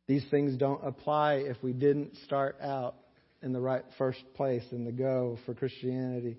These 0.07 0.27
things 0.27 0.57
don't 0.57 0.87
apply 0.87 1.35
if 1.37 1.63
we 1.63 1.73
didn't 1.73 2.17
start 2.19 2.59
out 2.61 2.97
in 3.43 3.53
the 3.53 3.61
right 3.61 3.85
first 3.97 4.23
place 4.35 4.65
in 4.73 4.85
the 4.85 4.93
go 4.93 5.39
for 5.47 5.55
Christianity. 5.55 6.39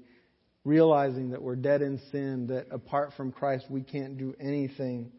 Realizing 0.66 1.32
that 1.32 1.42
we're 1.42 1.56
dead 1.56 1.82
in 1.82 2.00
sin, 2.12 2.48
that 2.48 2.68
apart 2.72 3.14
from 3.16 3.32
Christ 3.32 3.66
we 3.70 3.82
can't 3.82 4.18
do 4.18 4.36
anything. 4.40 5.12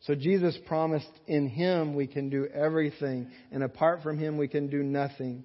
So 0.00 0.14
Jesus 0.14 0.58
promised 0.66 1.10
in 1.26 1.48
Him 1.48 1.94
we 1.94 2.06
can 2.06 2.30
do 2.30 2.46
everything, 2.46 3.30
and 3.52 3.62
apart 3.62 4.02
from 4.02 4.18
Him 4.18 4.36
we 4.36 4.48
can 4.48 4.68
do 4.68 4.82
nothing. 4.82 5.44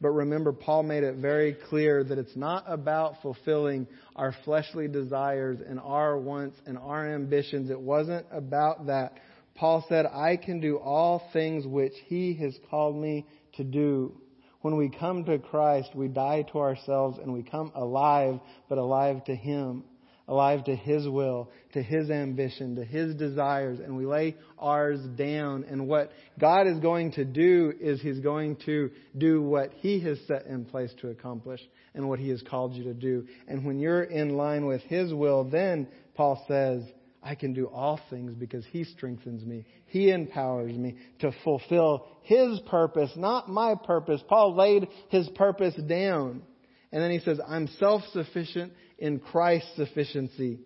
But 0.00 0.10
remember, 0.10 0.52
Paul 0.52 0.84
made 0.84 1.02
it 1.02 1.16
very 1.16 1.56
clear 1.68 2.04
that 2.04 2.18
it's 2.18 2.36
not 2.36 2.64
about 2.66 3.22
fulfilling 3.22 3.86
our 4.14 4.34
fleshly 4.44 4.86
desires 4.86 5.58
and 5.66 5.80
our 5.80 6.16
wants 6.18 6.56
and 6.66 6.78
our 6.78 7.14
ambitions. 7.14 7.70
It 7.70 7.80
wasn't 7.80 8.26
about 8.30 8.86
that. 8.86 9.14
Paul 9.56 9.84
said, 9.88 10.06
I 10.06 10.36
can 10.36 10.60
do 10.60 10.76
all 10.76 11.28
things 11.32 11.66
which 11.66 11.94
He 12.06 12.34
has 12.34 12.56
called 12.70 12.96
me 12.96 13.26
to 13.56 13.64
do. 13.64 14.20
When 14.60 14.76
we 14.76 14.90
come 14.90 15.24
to 15.24 15.38
Christ, 15.38 15.90
we 15.94 16.08
die 16.08 16.42
to 16.52 16.58
ourselves 16.58 17.18
and 17.18 17.32
we 17.32 17.42
come 17.42 17.72
alive, 17.74 18.40
but 18.68 18.78
alive 18.78 19.24
to 19.24 19.34
Him 19.34 19.84
alive 20.28 20.64
to 20.64 20.76
His 20.76 21.08
will, 21.08 21.50
to 21.72 21.82
His 21.82 22.10
ambition, 22.10 22.76
to 22.76 22.84
His 22.84 23.14
desires, 23.14 23.80
and 23.80 23.96
we 23.96 24.06
lay 24.06 24.36
ours 24.58 25.00
down. 25.16 25.64
And 25.64 25.88
what 25.88 26.12
God 26.38 26.66
is 26.66 26.78
going 26.78 27.12
to 27.12 27.24
do 27.24 27.72
is 27.80 28.00
He's 28.00 28.20
going 28.20 28.56
to 28.66 28.90
do 29.16 29.42
what 29.42 29.72
He 29.78 30.00
has 30.00 30.18
set 30.28 30.46
in 30.46 30.66
place 30.66 30.92
to 31.00 31.08
accomplish 31.08 31.60
and 31.94 32.08
what 32.08 32.20
He 32.20 32.28
has 32.28 32.42
called 32.42 32.74
you 32.74 32.84
to 32.84 32.94
do. 32.94 33.26
And 33.48 33.64
when 33.64 33.80
you're 33.80 34.04
in 34.04 34.36
line 34.36 34.66
with 34.66 34.82
His 34.82 35.12
will, 35.12 35.44
then 35.44 35.88
Paul 36.14 36.44
says, 36.46 36.82
I 37.28 37.34
can 37.34 37.52
do 37.52 37.66
all 37.66 38.00
things 38.08 38.32
because 38.32 38.64
He 38.72 38.84
strengthens 38.84 39.44
me. 39.44 39.66
He 39.86 40.10
empowers 40.10 40.72
me 40.72 40.96
to 41.20 41.30
fulfill 41.44 42.06
His 42.22 42.58
purpose, 42.60 43.10
not 43.16 43.50
my 43.50 43.74
purpose. 43.74 44.22
Paul 44.26 44.56
laid 44.56 44.88
His 45.10 45.28
purpose 45.30 45.74
down. 45.74 46.42
And 46.90 47.02
then 47.02 47.10
he 47.10 47.18
says, 47.18 47.38
I'm 47.46 47.68
self 47.78 48.02
sufficient 48.12 48.72
in 48.98 49.20
Christ's 49.20 49.76
sufficiency. 49.76 50.60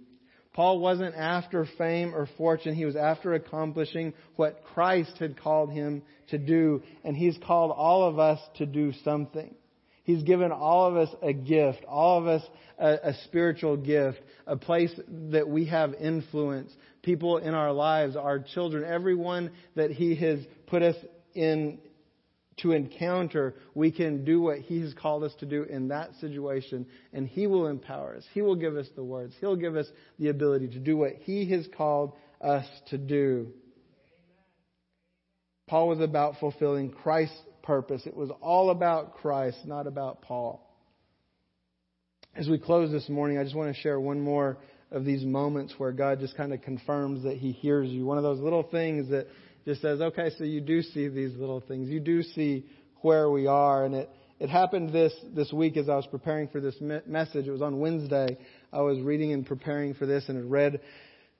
Paul 0.52 0.78
wasn't 0.78 1.16
after 1.16 1.66
fame 1.78 2.14
or 2.14 2.28
fortune. 2.36 2.74
He 2.74 2.84
was 2.84 2.94
after 2.94 3.34
accomplishing 3.34 4.12
what 4.36 4.62
Christ 4.74 5.16
had 5.18 5.40
called 5.40 5.72
him 5.72 6.02
to 6.28 6.38
do. 6.38 6.82
And 7.02 7.16
he's 7.16 7.38
called 7.44 7.72
all 7.74 8.08
of 8.08 8.18
us 8.18 8.38
to 8.58 8.66
do 8.66 8.92
something. 9.02 9.54
He's 10.04 10.22
given 10.22 10.50
all 10.50 10.88
of 10.88 10.96
us 10.96 11.14
a 11.22 11.32
gift, 11.32 11.84
all 11.86 12.18
of 12.18 12.26
us 12.26 12.42
a, 12.78 13.10
a, 13.10 13.14
spiritual 13.24 13.76
gift, 13.76 14.20
a 14.46 14.56
place 14.56 14.92
that 15.30 15.48
we 15.48 15.66
have 15.66 15.94
influence. 15.94 16.72
People 17.02 17.38
in 17.38 17.54
our 17.54 17.72
lives, 17.72 18.16
our 18.16 18.40
children, 18.40 18.84
everyone 18.84 19.52
that 19.76 19.92
He 19.92 20.16
has 20.16 20.40
put 20.66 20.82
us 20.82 20.96
in 21.34 21.78
to 22.58 22.72
encounter, 22.72 23.54
we 23.74 23.92
can 23.92 24.24
do 24.24 24.40
what 24.40 24.58
He 24.58 24.80
has 24.80 24.92
called 24.92 25.22
us 25.22 25.32
to 25.38 25.46
do 25.46 25.62
in 25.62 25.88
that 25.88 26.10
situation, 26.20 26.86
and 27.12 27.28
He 27.28 27.46
will 27.46 27.68
empower 27.68 28.16
us. 28.16 28.24
He 28.34 28.42
will 28.42 28.56
give 28.56 28.76
us 28.76 28.88
the 28.96 29.04
words. 29.04 29.34
He'll 29.40 29.56
give 29.56 29.76
us 29.76 29.86
the 30.18 30.28
ability 30.28 30.68
to 30.68 30.78
do 30.80 30.96
what 30.96 31.12
He 31.22 31.48
has 31.50 31.68
called 31.76 32.12
us 32.40 32.66
to 32.90 32.98
do. 32.98 33.52
Paul 35.68 35.88
was 35.88 36.00
about 36.00 36.40
fulfilling 36.40 36.90
Christ's 36.90 37.38
purpose. 37.62 38.02
It 38.06 38.16
was 38.16 38.30
all 38.40 38.70
about 38.70 39.14
Christ, 39.14 39.58
not 39.64 39.86
about 39.86 40.22
Paul. 40.22 40.68
As 42.34 42.48
we 42.48 42.58
close 42.58 42.90
this 42.90 43.08
morning, 43.08 43.38
I 43.38 43.44
just 43.44 43.54
want 43.54 43.74
to 43.74 43.80
share 43.82 44.00
one 44.00 44.20
more 44.20 44.58
of 44.90 45.04
these 45.04 45.24
moments 45.24 45.74
where 45.78 45.92
God 45.92 46.20
just 46.20 46.36
kind 46.36 46.52
of 46.52 46.62
confirms 46.62 47.24
that 47.24 47.36
He 47.36 47.52
hears 47.52 47.90
you. 47.90 48.06
One 48.06 48.18
of 48.18 48.24
those 48.24 48.40
little 48.40 48.62
things 48.62 49.10
that 49.10 49.26
just 49.64 49.80
says, 49.80 50.00
okay, 50.00 50.30
so 50.36 50.44
you 50.44 50.60
do 50.60 50.82
see 50.82 51.08
these 51.08 51.36
little 51.36 51.60
things. 51.60 51.88
You 51.88 52.00
do 52.00 52.22
see 52.22 52.66
where 53.00 53.30
we 53.30 53.46
are. 53.46 53.84
And 53.84 53.94
it, 53.94 54.10
it 54.40 54.50
happened 54.50 54.92
this, 54.92 55.12
this 55.34 55.52
week 55.52 55.76
as 55.76 55.88
I 55.88 55.96
was 55.96 56.06
preparing 56.06 56.48
for 56.48 56.60
this 56.60 56.80
me- 56.80 57.00
message. 57.06 57.46
It 57.46 57.50
was 57.50 57.62
on 57.62 57.78
Wednesday. 57.80 58.36
I 58.72 58.80
was 58.80 58.98
reading 59.00 59.32
and 59.32 59.46
preparing 59.46 59.94
for 59.94 60.06
this 60.06 60.24
and 60.28 60.36
had 60.36 60.50
read 60.50 60.80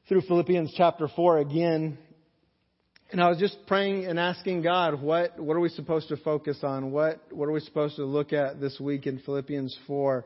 through 0.08 0.22
Philippians 0.22 0.72
chapter 0.76 1.08
4 1.08 1.38
again. 1.38 1.98
And 3.12 3.20
I 3.20 3.28
was 3.28 3.36
just 3.36 3.58
praying 3.66 4.06
and 4.06 4.18
asking 4.18 4.62
God, 4.62 5.02
what, 5.02 5.38
what 5.38 5.54
are 5.54 5.60
we 5.60 5.68
supposed 5.68 6.08
to 6.08 6.16
focus 6.16 6.60
on? 6.62 6.92
What, 6.92 7.20
what 7.30 7.46
are 7.46 7.52
we 7.52 7.60
supposed 7.60 7.96
to 7.96 8.06
look 8.06 8.32
at 8.32 8.58
this 8.58 8.80
week 8.80 9.06
in 9.06 9.18
Philippians 9.18 9.76
4? 9.86 10.24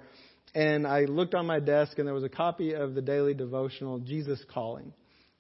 And 0.55 0.87
I 0.87 1.01
looked 1.07 1.35
on 1.35 1.47
my 1.47 1.59
desk 1.59 1.99
and 1.99 2.07
there 2.07 2.15
was 2.15 2.23
a 2.23 2.29
copy 2.29 2.75
of 2.75 2.95
the 2.95 3.03
daily 3.03 3.35
devotional, 3.35 3.99
Jesus 3.99 4.41
Calling. 4.55 4.93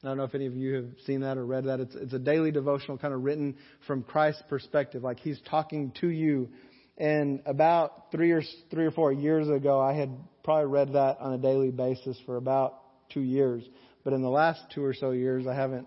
I 0.02 0.08
don't 0.08 0.16
know 0.16 0.24
if 0.24 0.34
any 0.34 0.46
of 0.46 0.56
you 0.56 0.74
have 0.74 0.88
seen 1.06 1.20
that 1.20 1.38
or 1.38 1.46
read 1.46 1.66
that. 1.66 1.78
It's, 1.78 1.94
it's 1.94 2.12
a 2.12 2.18
daily 2.18 2.50
devotional 2.50 2.98
kind 2.98 3.14
of 3.14 3.22
written 3.22 3.54
from 3.86 4.02
Christ's 4.02 4.42
perspective, 4.48 5.04
like 5.04 5.20
he's 5.20 5.40
talking 5.48 5.92
to 6.00 6.08
you. 6.08 6.48
And 6.98 7.42
about 7.46 8.10
three 8.10 8.32
or 8.32 8.42
three 8.72 8.86
or 8.86 8.90
four 8.90 9.12
years 9.12 9.48
ago, 9.48 9.80
I 9.80 9.92
had 9.92 10.10
probably 10.42 10.66
read 10.66 10.94
that 10.94 11.18
on 11.20 11.34
a 11.34 11.38
daily 11.38 11.70
basis 11.70 12.18
for 12.26 12.38
about 12.38 12.74
two 13.12 13.22
years. 13.22 13.62
But 14.02 14.14
in 14.14 14.22
the 14.22 14.30
last 14.30 14.62
two 14.74 14.82
or 14.82 14.94
so 14.94 15.12
years, 15.12 15.46
I 15.46 15.54
haven't 15.54 15.86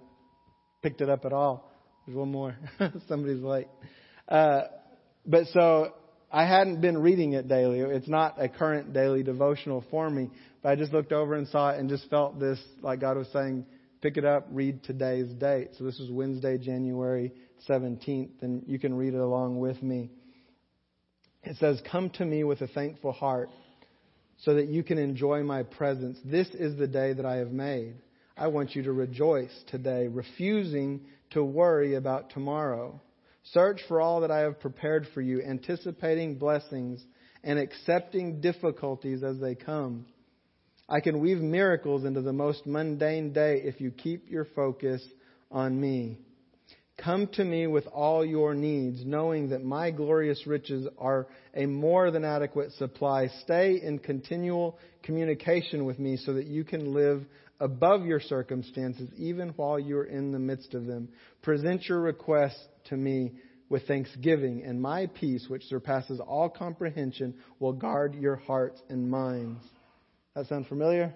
picked 0.81 1.01
it 1.01 1.09
up 1.09 1.25
at 1.25 1.33
all. 1.33 1.71
There's 2.05 2.17
one 2.17 2.31
more. 2.31 2.55
Somebody's 3.07 3.41
late. 3.41 3.67
Uh, 4.27 4.61
but 5.25 5.45
so 5.53 5.93
I 6.31 6.45
hadn't 6.45 6.81
been 6.81 6.97
reading 6.97 7.33
it 7.33 7.47
daily. 7.47 7.79
It's 7.79 8.07
not 8.07 8.41
a 8.41 8.49
current 8.49 8.93
daily 8.93 9.23
devotional 9.23 9.83
for 9.89 10.09
me. 10.09 10.29
But 10.61 10.69
I 10.69 10.75
just 10.75 10.93
looked 10.93 11.11
over 11.11 11.35
and 11.35 11.47
saw 11.47 11.69
it 11.69 11.79
and 11.79 11.89
just 11.89 12.09
felt 12.09 12.39
this, 12.39 12.59
like 12.81 12.99
God 12.99 13.17
was 13.17 13.27
saying, 13.31 13.65
pick 14.01 14.17
it 14.17 14.25
up, 14.25 14.47
read 14.51 14.83
today's 14.83 15.29
date. 15.33 15.69
So 15.77 15.83
this 15.83 15.99
is 15.99 16.11
Wednesday, 16.11 16.57
January 16.57 17.33
17th, 17.67 18.41
and 18.41 18.63
you 18.67 18.79
can 18.79 18.93
read 18.93 19.13
it 19.13 19.19
along 19.19 19.59
with 19.59 19.81
me. 19.81 20.11
It 21.43 21.57
says, 21.57 21.81
Come 21.89 22.09
to 22.11 22.25
me 22.25 22.43
with 22.43 22.61
a 22.61 22.67
thankful 22.67 23.11
heart 23.11 23.49
so 24.39 24.55
that 24.55 24.67
you 24.67 24.83
can 24.83 24.97
enjoy 24.97 25.43
my 25.43 25.63
presence. 25.63 26.17
This 26.23 26.47
is 26.49 26.77
the 26.77 26.87
day 26.87 27.13
that 27.13 27.25
I 27.25 27.37
have 27.37 27.51
made. 27.51 27.95
I 28.39 28.47
want 28.47 28.73
you 28.73 28.83
to 28.83 28.93
rejoice 28.93 29.51
today, 29.67 30.07
refusing 30.07 31.01
to 31.31 31.43
worry 31.43 31.95
about 31.95 32.29
tomorrow. 32.29 33.01
Search 33.51 33.81
for 33.89 33.99
all 33.99 34.21
that 34.21 34.31
I 34.31 34.39
have 34.39 34.61
prepared 34.61 35.07
for 35.13 35.19
you, 35.19 35.41
anticipating 35.41 36.37
blessings 36.37 37.03
and 37.43 37.59
accepting 37.59 38.39
difficulties 38.39 39.23
as 39.23 39.41
they 39.41 39.55
come. 39.55 40.05
I 40.87 41.01
can 41.01 41.19
weave 41.19 41.39
miracles 41.39 42.05
into 42.05 42.21
the 42.21 42.31
most 42.31 42.65
mundane 42.65 43.33
day 43.33 43.61
if 43.65 43.81
you 43.81 43.91
keep 43.91 44.29
your 44.29 44.45
focus 44.55 45.03
on 45.51 45.79
me. 45.79 46.19
Come 46.97 47.27
to 47.33 47.43
me 47.43 47.67
with 47.67 47.87
all 47.87 48.25
your 48.25 48.53
needs, 48.53 49.05
knowing 49.05 49.49
that 49.49 49.65
my 49.65 49.91
glorious 49.91 50.47
riches 50.47 50.87
are 50.97 51.27
a 51.53 51.65
more 51.65 52.09
than 52.09 52.23
adequate 52.23 52.71
supply. 52.73 53.27
Stay 53.43 53.81
in 53.83 53.99
continual 53.99 54.79
communication 55.03 55.83
with 55.83 55.99
me 55.99 56.15
so 56.15 56.33
that 56.33 56.45
you 56.45 56.63
can 56.63 56.93
live 56.93 57.25
above 57.59 58.05
your 58.05 58.19
circumstances 58.19 59.09
even 59.17 59.49
while 59.49 59.79
you're 59.79 60.05
in 60.05 60.31
the 60.31 60.39
midst 60.39 60.73
of 60.73 60.85
them. 60.85 61.09
Present 61.41 61.85
your 61.87 61.99
requests 61.99 62.67
to 62.85 62.97
me 62.97 63.33
with 63.69 63.85
thanksgiving, 63.87 64.63
and 64.65 64.81
my 64.81 65.05
peace, 65.07 65.45
which 65.47 65.63
surpasses 65.65 66.19
all 66.19 66.49
comprehension, 66.49 67.35
will 67.59 67.73
guard 67.73 68.15
your 68.15 68.35
hearts 68.35 68.81
and 68.89 69.09
minds. 69.09 69.63
That 70.35 70.47
sound 70.47 70.67
familiar? 70.67 71.13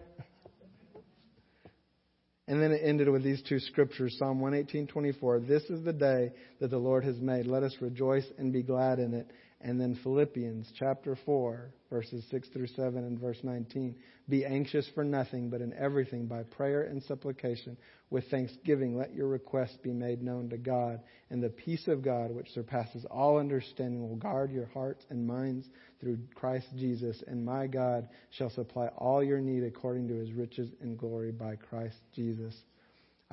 And 2.47 2.62
then 2.62 2.71
it 2.71 2.82
ended 2.84 3.10
with 3.10 3.23
these 3.23 3.41
two 3.41 3.60
scriptures, 3.60 4.17
Psalm 4.19 4.39
118:24. 4.39 5.47
This 5.47 5.63
is 5.63 5.84
the 5.84 5.93
day 5.93 6.34
that 6.60 6.69
the 6.69 6.77
Lord 6.77 7.06
has 7.06 7.19
made. 7.19 7.47
Let 7.47 7.63
us 7.63 7.75
rejoice 7.79 8.25
and 8.38 8.51
be 8.51 8.62
glad 8.62 8.99
in 8.99 9.13
it. 9.13 9.32
And 9.63 9.80
then 9.80 9.97
Philippians 10.04 10.73
chapter 10.78 11.17
4, 11.26 11.73
verses 11.89 12.26
6 12.30 12.49
through 12.49 12.67
7 12.67 12.97
and 12.97 13.17
verse 13.17 13.39
19. 13.43 13.95
Be 14.28 14.45
anxious 14.45 14.86
for 14.93 15.06
nothing, 15.06 15.49
but 15.49 15.62
in 15.62 15.73
everything 15.73 16.28
by 16.28 16.43
prayer 16.43 16.82
and 16.84 17.02
supplication 17.04 17.78
with 18.10 18.30
thanksgiving 18.30 18.97
let 18.97 19.15
your 19.15 19.30
requests 19.30 19.78
be 19.82 19.93
made 19.93 20.21
known 20.21 20.49
to 20.49 20.58
God, 20.58 20.99
and 21.30 21.41
the 21.41 21.49
peace 21.49 21.88
of 21.88 22.04
God 22.04 22.30
which 22.30 22.52
surpasses 22.52 23.06
all 23.10 23.39
understanding 23.39 24.08
will 24.08 24.17
guard 24.17 24.52
your 24.52 24.67
hearts 24.67 25.06
and 25.10 25.26
minds 25.26 25.65
through 26.02 26.19
Christ 26.36 26.67
Jesus, 26.76 27.23
and 27.26 27.43
my 27.43 27.65
God 27.65 28.10
shall 28.32 28.49
supply 28.49 28.88
all 28.97 29.23
your 29.23 29.39
need 29.39 29.63
according 29.63 30.10
to 30.10 30.15
his 30.15 30.34
riches 30.34 30.69
and 30.82 30.97
glory 30.97 31.32
by 31.32 31.56
Christ 31.56 31.95
Jesus. 32.13 32.54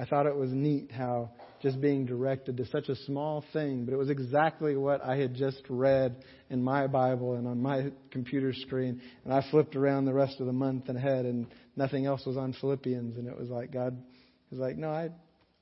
I 0.00 0.06
thought 0.06 0.24
it 0.24 0.34
was 0.34 0.50
neat 0.50 0.90
how 0.90 1.30
just 1.60 1.78
being 1.78 2.06
directed 2.06 2.56
to 2.56 2.66
such 2.66 2.88
a 2.88 2.96
small 3.04 3.44
thing, 3.52 3.84
but 3.84 3.92
it 3.92 3.98
was 3.98 4.08
exactly 4.08 4.74
what 4.74 5.04
I 5.04 5.16
had 5.16 5.34
just 5.34 5.60
read 5.68 6.24
in 6.48 6.62
my 6.62 6.86
Bible 6.86 7.34
and 7.34 7.46
on 7.46 7.60
my 7.60 7.92
computer 8.10 8.54
screen. 8.54 9.02
And 9.24 9.34
I 9.34 9.44
flipped 9.50 9.76
around 9.76 10.06
the 10.06 10.14
rest 10.14 10.40
of 10.40 10.46
the 10.46 10.54
month 10.54 10.88
and 10.88 10.96
ahead, 10.96 11.26
and 11.26 11.48
nothing 11.76 12.06
else 12.06 12.24
was 12.24 12.38
on 12.38 12.54
Philippians. 12.54 13.18
And 13.18 13.28
it 13.28 13.38
was 13.38 13.50
like 13.50 13.72
God 13.72 14.02
was 14.50 14.58
like, 14.58 14.78
"No, 14.78 14.88
I, 14.88 15.10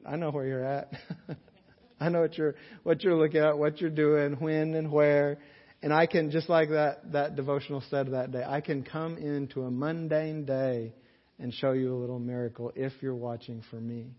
I 0.07 0.15
know 0.15 0.31
where 0.31 0.47
you're 0.47 0.65
at. 0.65 0.93
I 2.01 2.09
know 2.09 2.21
what 2.21 2.39
you're 2.39 2.55
what 2.85 3.03
you're 3.03 3.17
looking 3.17 3.41
at, 3.41 3.59
what 3.59 3.81
you're 3.81 3.91
doing, 3.91 4.35
when 4.35 4.75
and 4.77 4.93
where." 4.93 5.39
And 5.83 5.93
I 5.93 6.07
can, 6.07 6.31
just 6.31 6.49
like 6.49 6.71
that, 6.71 7.13
that 7.13 7.35
devotional 7.35 7.83
said 7.89 8.13
that 8.13 8.33
day, 8.33 8.43
I 8.45 8.61
can 8.61 8.83
come 8.83 9.17
into 9.17 9.63
a 9.63 9.71
mundane 9.71 10.45
day 10.45 10.93
and 11.39 11.53
show 11.55 11.73
you 11.73 11.95
a 11.95 11.99
little 11.99 12.19
miracle 12.19 12.73
if 12.75 12.93
you're 13.01 13.15
watching 13.15 13.63
for 13.71 13.77
me, 13.81 14.11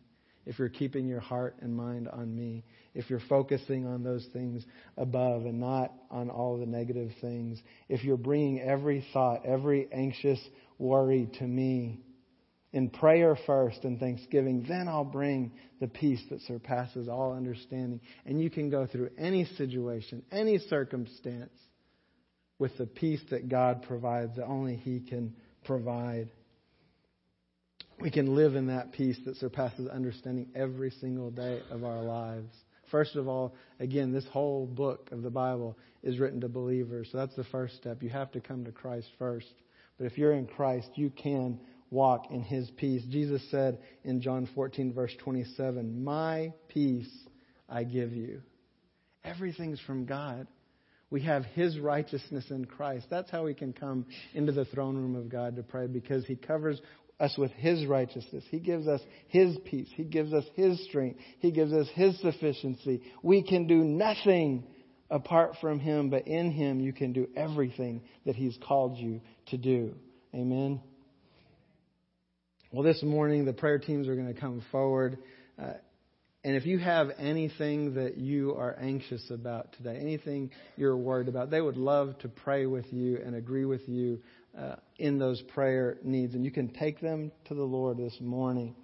if 0.49 0.57
you're 0.57 0.67
keeping 0.67 1.07
your 1.07 1.19
heart 1.19 1.55
and 1.61 1.77
mind 1.77 2.07
on 2.07 2.35
me, 2.35 2.63
if 2.95 3.07
you're 3.07 3.21
focusing 3.29 3.85
on 3.85 4.01
those 4.01 4.27
things 4.33 4.65
above 4.97 5.45
and 5.45 5.59
not 5.59 5.93
on 6.09 6.31
all 6.31 6.57
the 6.57 6.65
negative 6.65 7.11
things, 7.21 7.61
if 7.87 8.03
you're 8.03 8.17
bringing 8.17 8.59
every 8.59 9.05
thought, 9.13 9.45
every 9.45 9.87
anxious 9.93 10.39
worry 10.79 11.29
to 11.37 11.43
me 11.43 11.99
in 12.73 12.89
prayer 12.89 13.37
first 13.45 13.83
and 13.83 13.99
thanksgiving, 13.99 14.65
then 14.67 14.87
I'll 14.87 15.03
bring 15.05 15.51
the 15.79 15.87
peace 15.87 16.21
that 16.31 16.41
surpasses 16.41 17.07
all 17.07 17.33
understanding. 17.33 18.01
And 18.25 18.41
you 18.41 18.49
can 18.49 18.71
go 18.71 18.87
through 18.87 19.11
any 19.19 19.45
situation, 19.55 20.23
any 20.31 20.57
circumstance 20.57 21.53
with 22.57 22.75
the 22.79 22.87
peace 22.87 23.21
that 23.29 23.49
God 23.49 23.83
provides, 23.83 24.35
that 24.37 24.45
only 24.45 24.77
He 24.77 24.99
can 24.99 25.35
provide. 25.63 26.31
We 28.01 28.11
can 28.11 28.33
live 28.33 28.55
in 28.55 28.67
that 28.67 28.93
peace 28.93 29.19
that 29.25 29.35
surpasses 29.35 29.87
understanding 29.89 30.47
every 30.55 30.89
single 30.89 31.31
day 31.31 31.61
of 31.69 31.83
our 31.83 32.01
lives. 32.01 32.55
First 32.89 33.17
of 33.17 33.27
all, 33.27 33.53
again, 33.81 34.13
this 34.13 34.25
whole 34.31 34.65
book 34.65 35.09
of 35.11 35.21
the 35.21 35.29
Bible 35.29 35.77
is 36.01 36.17
written 36.17 36.39
to 36.41 36.47
believers. 36.47 37.09
So 37.11 37.17
that's 37.17 37.35
the 37.35 37.43
first 37.45 37.75
step. 37.75 38.01
You 38.01 38.09
have 38.09 38.31
to 38.31 38.39
come 38.39 38.63
to 38.63 38.71
Christ 38.71 39.07
first. 39.19 39.47
But 39.97 40.05
if 40.05 40.17
you're 40.17 40.31
in 40.31 40.47
Christ, 40.47 40.89
you 40.95 41.09
can 41.09 41.59
walk 41.91 42.31
in 42.31 42.41
his 42.41 42.71
peace. 42.77 43.03
Jesus 43.09 43.41
said 43.51 43.79
in 44.05 44.21
John 44.21 44.47
14, 44.55 44.93
verse 44.93 45.13
27, 45.21 46.01
My 46.01 46.53
peace 46.69 47.11
I 47.67 47.83
give 47.83 48.13
you. 48.13 48.41
Everything's 49.25 49.81
from 49.81 50.05
God. 50.05 50.47
We 51.11 51.21
have 51.21 51.43
his 51.43 51.79
righteousness 51.79 52.45
in 52.51 52.65
Christ. 52.65 53.07
That's 53.09 53.31
how 53.31 53.43
we 53.43 53.55
can 53.55 53.73
come 53.73 54.05
into 54.33 54.51
the 54.51 54.65
throne 54.65 54.95
room 54.95 55.15
of 55.15 55.27
God 55.27 55.55
to 55.55 55.63
pray 55.63 55.87
because 55.87 56.25
he 56.25 56.35
covers 56.35 56.79
us 57.19 57.35
with 57.37 57.51
his 57.51 57.85
righteousness. 57.85 58.43
He 58.49 58.59
gives 58.59 58.87
us 58.87 59.01
his 59.27 59.57
peace. 59.65 59.89
He 59.95 60.03
gives 60.03 60.33
us 60.33 60.45
his 60.55 60.83
strength. 60.85 61.19
He 61.39 61.51
gives 61.51 61.73
us 61.73 61.87
his 61.93 62.19
sufficiency. 62.21 63.01
We 63.21 63.43
can 63.43 63.67
do 63.67 63.83
nothing 63.83 64.65
apart 65.09 65.55
from 65.59 65.79
him, 65.79 66.09
but 66.09 66.27
in 66.27 66.51
him 66.51 66.79
you 66.79 66.93
can 66.93 67.13
do 67.13 67.27
everything 67.35 68.01
that 68.25 68.35
he's 68.35 68.57
called 68.67 68.97
you 68.97 69.21
to 69.47 69.57
do. 69.57 69.95
Amen. 70.33 70.81
Well, 72.71 72.83
this 72.83 73.01
morning 73.01 73.45
the 73.45 73.53
prayer 73.53 73.79
teams 73.79 74.07
are 74.07 74.15
going 74.15 74.33
to 74.33 74.39
come 74.39 74.63
forward. 74.71 75.17
Uh, 75.61 75.73
And 76.43 76.55
if 76.55 76.65
you 76.65 76.79
have 76.79 77.09
anything 77.17 77.95
that 77.95 78.17
you 78.17 78.55
are 78.55 78.73
anxious 78.79 79.29
about 79.29 79.73
today, 79.73 79.97
anything 79.99 80.51
you're 80.77 80.95
worried 80.95 81.27
about, 81.27 81.49
they 81.49 81.59
would 81.59 81.75
love 81.75 82.17
to 82.19 82.29
pray 82.29 82.65
with 82.65 82.85
you 82.93 83.19
and 83.25 83.35
agree 83.35 83.65
with 83.65 83.81
you 83.89 84.21
uh, 84.57 84.75
in 84.97 85.19
those 85.19 85.41
prayer 85.53 85.97
needs. 86.03 86.35
And 86.35 86.43
you 86.43 86.51
can 86.51 86.69
take 86.69 86.99
them 86.99 87.31
to 87.45 87.55
the 87.55 87.63
Lord 87.63 87.97
this 87.97 88.17
morning. 88.19 88.75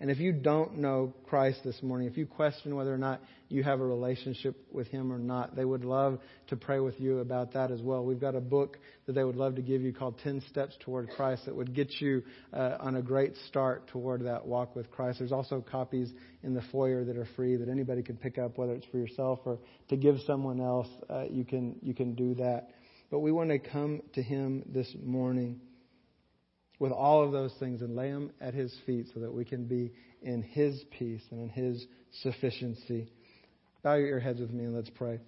And 0.00 0.10
if 0.10 0.18
you 0.18 0.32
don't 0.32 0.78
know 0.78 1.14
Christ 1.26 1.60
this 1.64 1.82
morning, 1.82 2.08
if 2.08 2.16
you 2.16 2.26
question 2.26 2.74
whether 2.74 2.92
or 2.92 2.98
not 2.98 3.20
you 3.48 3.62
have 3.62 3.80
a 3.80 3.86
relationship 3.86 4.56
with 4.72 4.88
Him 4.88 5.12
or 5.12 5.18
not, 5.18 5.54
they 5.54 5.64
would 5.64 5.84
love 5.84 6.18
to 6.48 6.56
pray 6.56 6.80
with 6.80 6.98
you 7.00 7.20
about 7.20 7.52
that 7.52 7.70
as 7.70 7.80
well. 7.80 8.04
We've 8.04 8.20
got 8.20 8.34
a 8.34 8.40
book 8.40 8.78
that 9.06 9.12
they 9.12 9.22
would 9.22 9.36
love 9.36 9.54
to 9.54 9.62
give 9.62 9.82
you 9.82 9.92
called 9.92 10.18
10 10.24 10.42
Steps 10.50 10.76
Toward 10.80 11.10
Christ 11.10 11.46
that 11.46 11.54
would 11.54 11.74
get 11.74 12.00
you 12.00 12.22
uh, 12.52 12.78
on 12.80 12.96
a 12.96 13.02
great 13.02 13.34
start 13.48 13.86
toward 13.88 14.24
that 14.24 14.44
walk 14.44 14.74
with 14.74 14.90
Christ. 14.90 15.20
There's 15.20 15.32
also 15.32 15.60
copies 15.60 16.12
in 16.42 16.54
the 16.54 16.62
foyer 16.72 17.04
that 17.04 17.16
are 17.16 17.28
free 17.36 17.56
that 17.56 17.68
anybody 17.68 18.02
can 18.02 18.16
pick 18.16 18.36
up, 18.36 18.58
whether 18.58 18.74
it's 18.74 18.86
for 18.86 18.98
yourself 18.98 19.40
or 19.44 19.58
to 19.88 19.96
give 19.96 20.16
someone 20.26 20.60
else. 20.60 20.88
Uh, 21.08 21.24
you 21.30 21.44
can 21.44 21.76
you 21.82 21.94
can 21.94 22.14
do 22.14 22.34
that. 22.34 22.70
But 23.10 23.20
we 23.20 23.32
want 23.32 23.50
to 23.50 23.58
come 23.58 24.02
to 24.14 24.22
Him 24.22 24.64
this 24.66 24.92
morning 25.02 25.60
with 26.78 26.92
all 26.92 27.24
of 27.24 27.32
those 27.32 27.52
things 27.60 27.80
and 27.80 27.94
lay 27.94 28.10
them 28.10 28.32
at 28.40 28.54
His 28.54 28.74
feet 28.86 29.06
so 29.14 29.20
that 29.20 29.32
we 29.32 29.44
can 29.44 29.64
be 29.66 29.92
in 30.22 30.42
His 30.42 30.82
peace 30.98 31.22
and 31.30 31.40
in 31.40 31.48
His 31.48 31.86
sufficiency. 32.22 33.08
Bow 33.82 33.94
your 33.94 34.20
heads 34.20 34.40
with 34.40 34.50
me 34.50 34.64
and 34.64 34.74
let's 34.74 34.90
pray. 34.90 35.20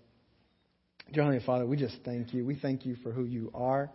Dear 1.12 1.22
Heavenly 1.22 1.44
Father, 1.44 1.66
we 1.66 1.76
just 1.76 1.96
thank 2.04 2.34
you. 2.34 2.44
We 2.44 2.56
thank 2.56 2.84
you 2.84 2.96
for 3.02 3.12
who 3.12 3.24
you 3.24 3.50
are. 3.54 3.90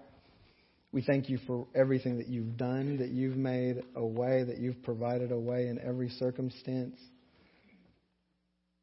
We 0.94 1.02
thank 1.02 1.30
you 1.30 1.40
for 1.48 1.68
everything 1.74 2.18
that 2.18 2.28
you've 2.28 2.58
done, 2.58 2.98
that 2.98 3.10
you've 3.10 3.38
made 3.38 3.82
a 3.96 4.06
way, 4.06 4.44
that 4.44 4.60
you've 4.60 4.84
provided 4.84 5.32
a 5.32 5.40
way 5.40 5.68
in 5.68 5.80
every 5.80 6.10
circumstance. 6.10 6.98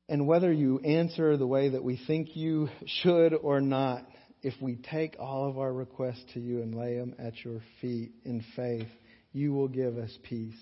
And 0.09 0.26
whether 0.26 0.51
you 0.51 0.78
answer 0.80 1.36
the 1.36 1.46
way 1.46 1.68
that 1.70 1.84
we 1.84 2.01
think 2.07 2.34
you 2.34 2.68
should 2.86 3.34
or 3.34 3.61
not, 3.61 4.07
if 4.43 4.55
we 4.61 4.76
take 4.76 5.16
all 5.18 5.49
of 5.49 5.59
our 5.59 5.72
requests 5.72 6.24
to 6.34 6.41
you 6.41 6.62
and 6.62 6.74
lay 6.74 6.97
them 6.97 7.14
at 7.18 7.45
your 7.45 7.61
feet 7.80 8.12
in 8.24 8.45
faith, 8.55 8.89
you 9.32 9.53
will 9.53 9.68
give 9.68 9.99
us 9.99 10.16
peace. 10.22 10.55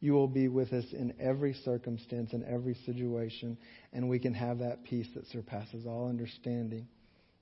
You 0.00 0.12
will 0.12 0.28
be 0.28 0.48
with 0.48 0.72
us 0.72 0.84
in 0.92 1.14
every 1.18 1.54
circumstance, 1.64 2.32
in 2.32 2.44
every 2.44 2.74
situation, 2.86 3.58
and 3.92 4.08
we 4.08 4.18
can 4.18 4.34
have 4.34 4.58
that 4.60 4.84
peace 4.84 5.08
that 5.14 5.26
surpasses 5.28 5.86
all 5.86 6.08
understanding. 6.08 6.86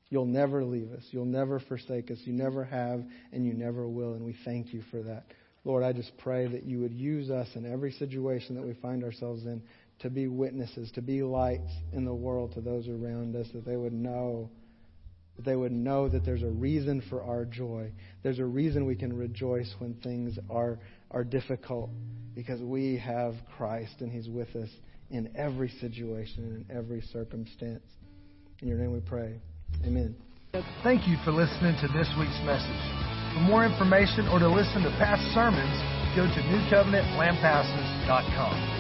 You'll 0.09 0.25
never 0.25 0.64
leave 0.64 0.93
us. 0.93 1.03
You'll 1.11 1.25
never 1.25 1.61
forsake 1.61 2.11
us. 2.11 2.19
You 2.25 2.33
never 2.33 2.64
have, 2.64 3.05
and 3.33 3.45
you 3.45 3.53
never 3.53 3.89
will, 3.89 4.14
and 4.14 4.25
we 4.25 4.37
thank 4.45 4.73
you 4.73 4.83
for 4.91 5.03
that. 5.03 5.25
Lord, 5.64 5.83
I 5.83 5.93
just 5.93 6.17
pray 6.19 6.47
that 6.47 6.64
you 6.64 6.81
would 6.81 6.95
use 6.95 7.29
us 7.29 7.49
in 7.57 7.71
every 7.71 7.91
situation 7.93 8.55
that 8.55 8.64
we 8.64 8.75
find 8.75 9.03
ourselves 9.03 9.45
in 9.45 9.62
to 9.99 10.11
be 10.11 10.29
witnesses, 10.29 10.91
to 10.93 11.03
be 11.03 11.23
lights 11.23 11.73
in 11.93 12.05
the 12.05 12.14
world 12.14 12.53
to 12.55 12.61
those 12.61 12.87
around 12.87 13.35
us, 13.35 13.49
that 13.53 13.67
they 13.67 13.77
would 13.77 13.93
know 13.93 14.49
that 15.37 15.45
they 15.45 15.57
would 15.57 15.72
know 15.72 16.09
that 16.09 16.24
there's 16.24 16.43
a 16.43 16.49
reason 16.49 17.03
for 17.09 17.22
our 17.22 17.45
joy. 17.45 17.93
There's 18.22 18.39
a 18.39 18.45
reason 18.45 18.87
we 18.87 18.97
can 18.97 19.16
rejoice 19.16 19.72
when 19.78 19.95
things 20.03 20.39
are, 20.51 20.78
are 21.11 21.24
difficult 21.24 21.91
because 22.34 22.61
we 22.61 22.99
have 22.99 23.34
Christ 23.57 23.97
and 24.01 24.11
He's 24.11 24.28
with 24.28 24.55
us 24.57 24.70
in 25.11 25.30
every 25.37 25.68
situation 25.80 26.45
and 26.45 26.68
in 26.68 26.76
every 26.76 27.03
circumstance. 27.12 27.84
In 28.62 28.68
your 28.68 28.78
name 28.78 28.93
we 28.93 29.01
pray. 29.01 29.41
Amen. 29.84 30.14
Thank 30.82 31.07
you 31.07 31.16
for 31.24 31.32
listening 31.32 31.76
to 31.82 31.89
this 31.89 32.09
week's 32.18 32.41
message. 32.45 32.80
For 33.34 33.41
more 33.41 33.66
information 33.66 34.26
or 34.28 34.39
to 34.39 34.49
listen 34.49 34.82
to 34.82 34.91
past 34.97 35.20
sermons, 35.34 35.82
go 36.16 36.24
to 36.24 36.41
newcovenantlampasas.com. 36.49 38.76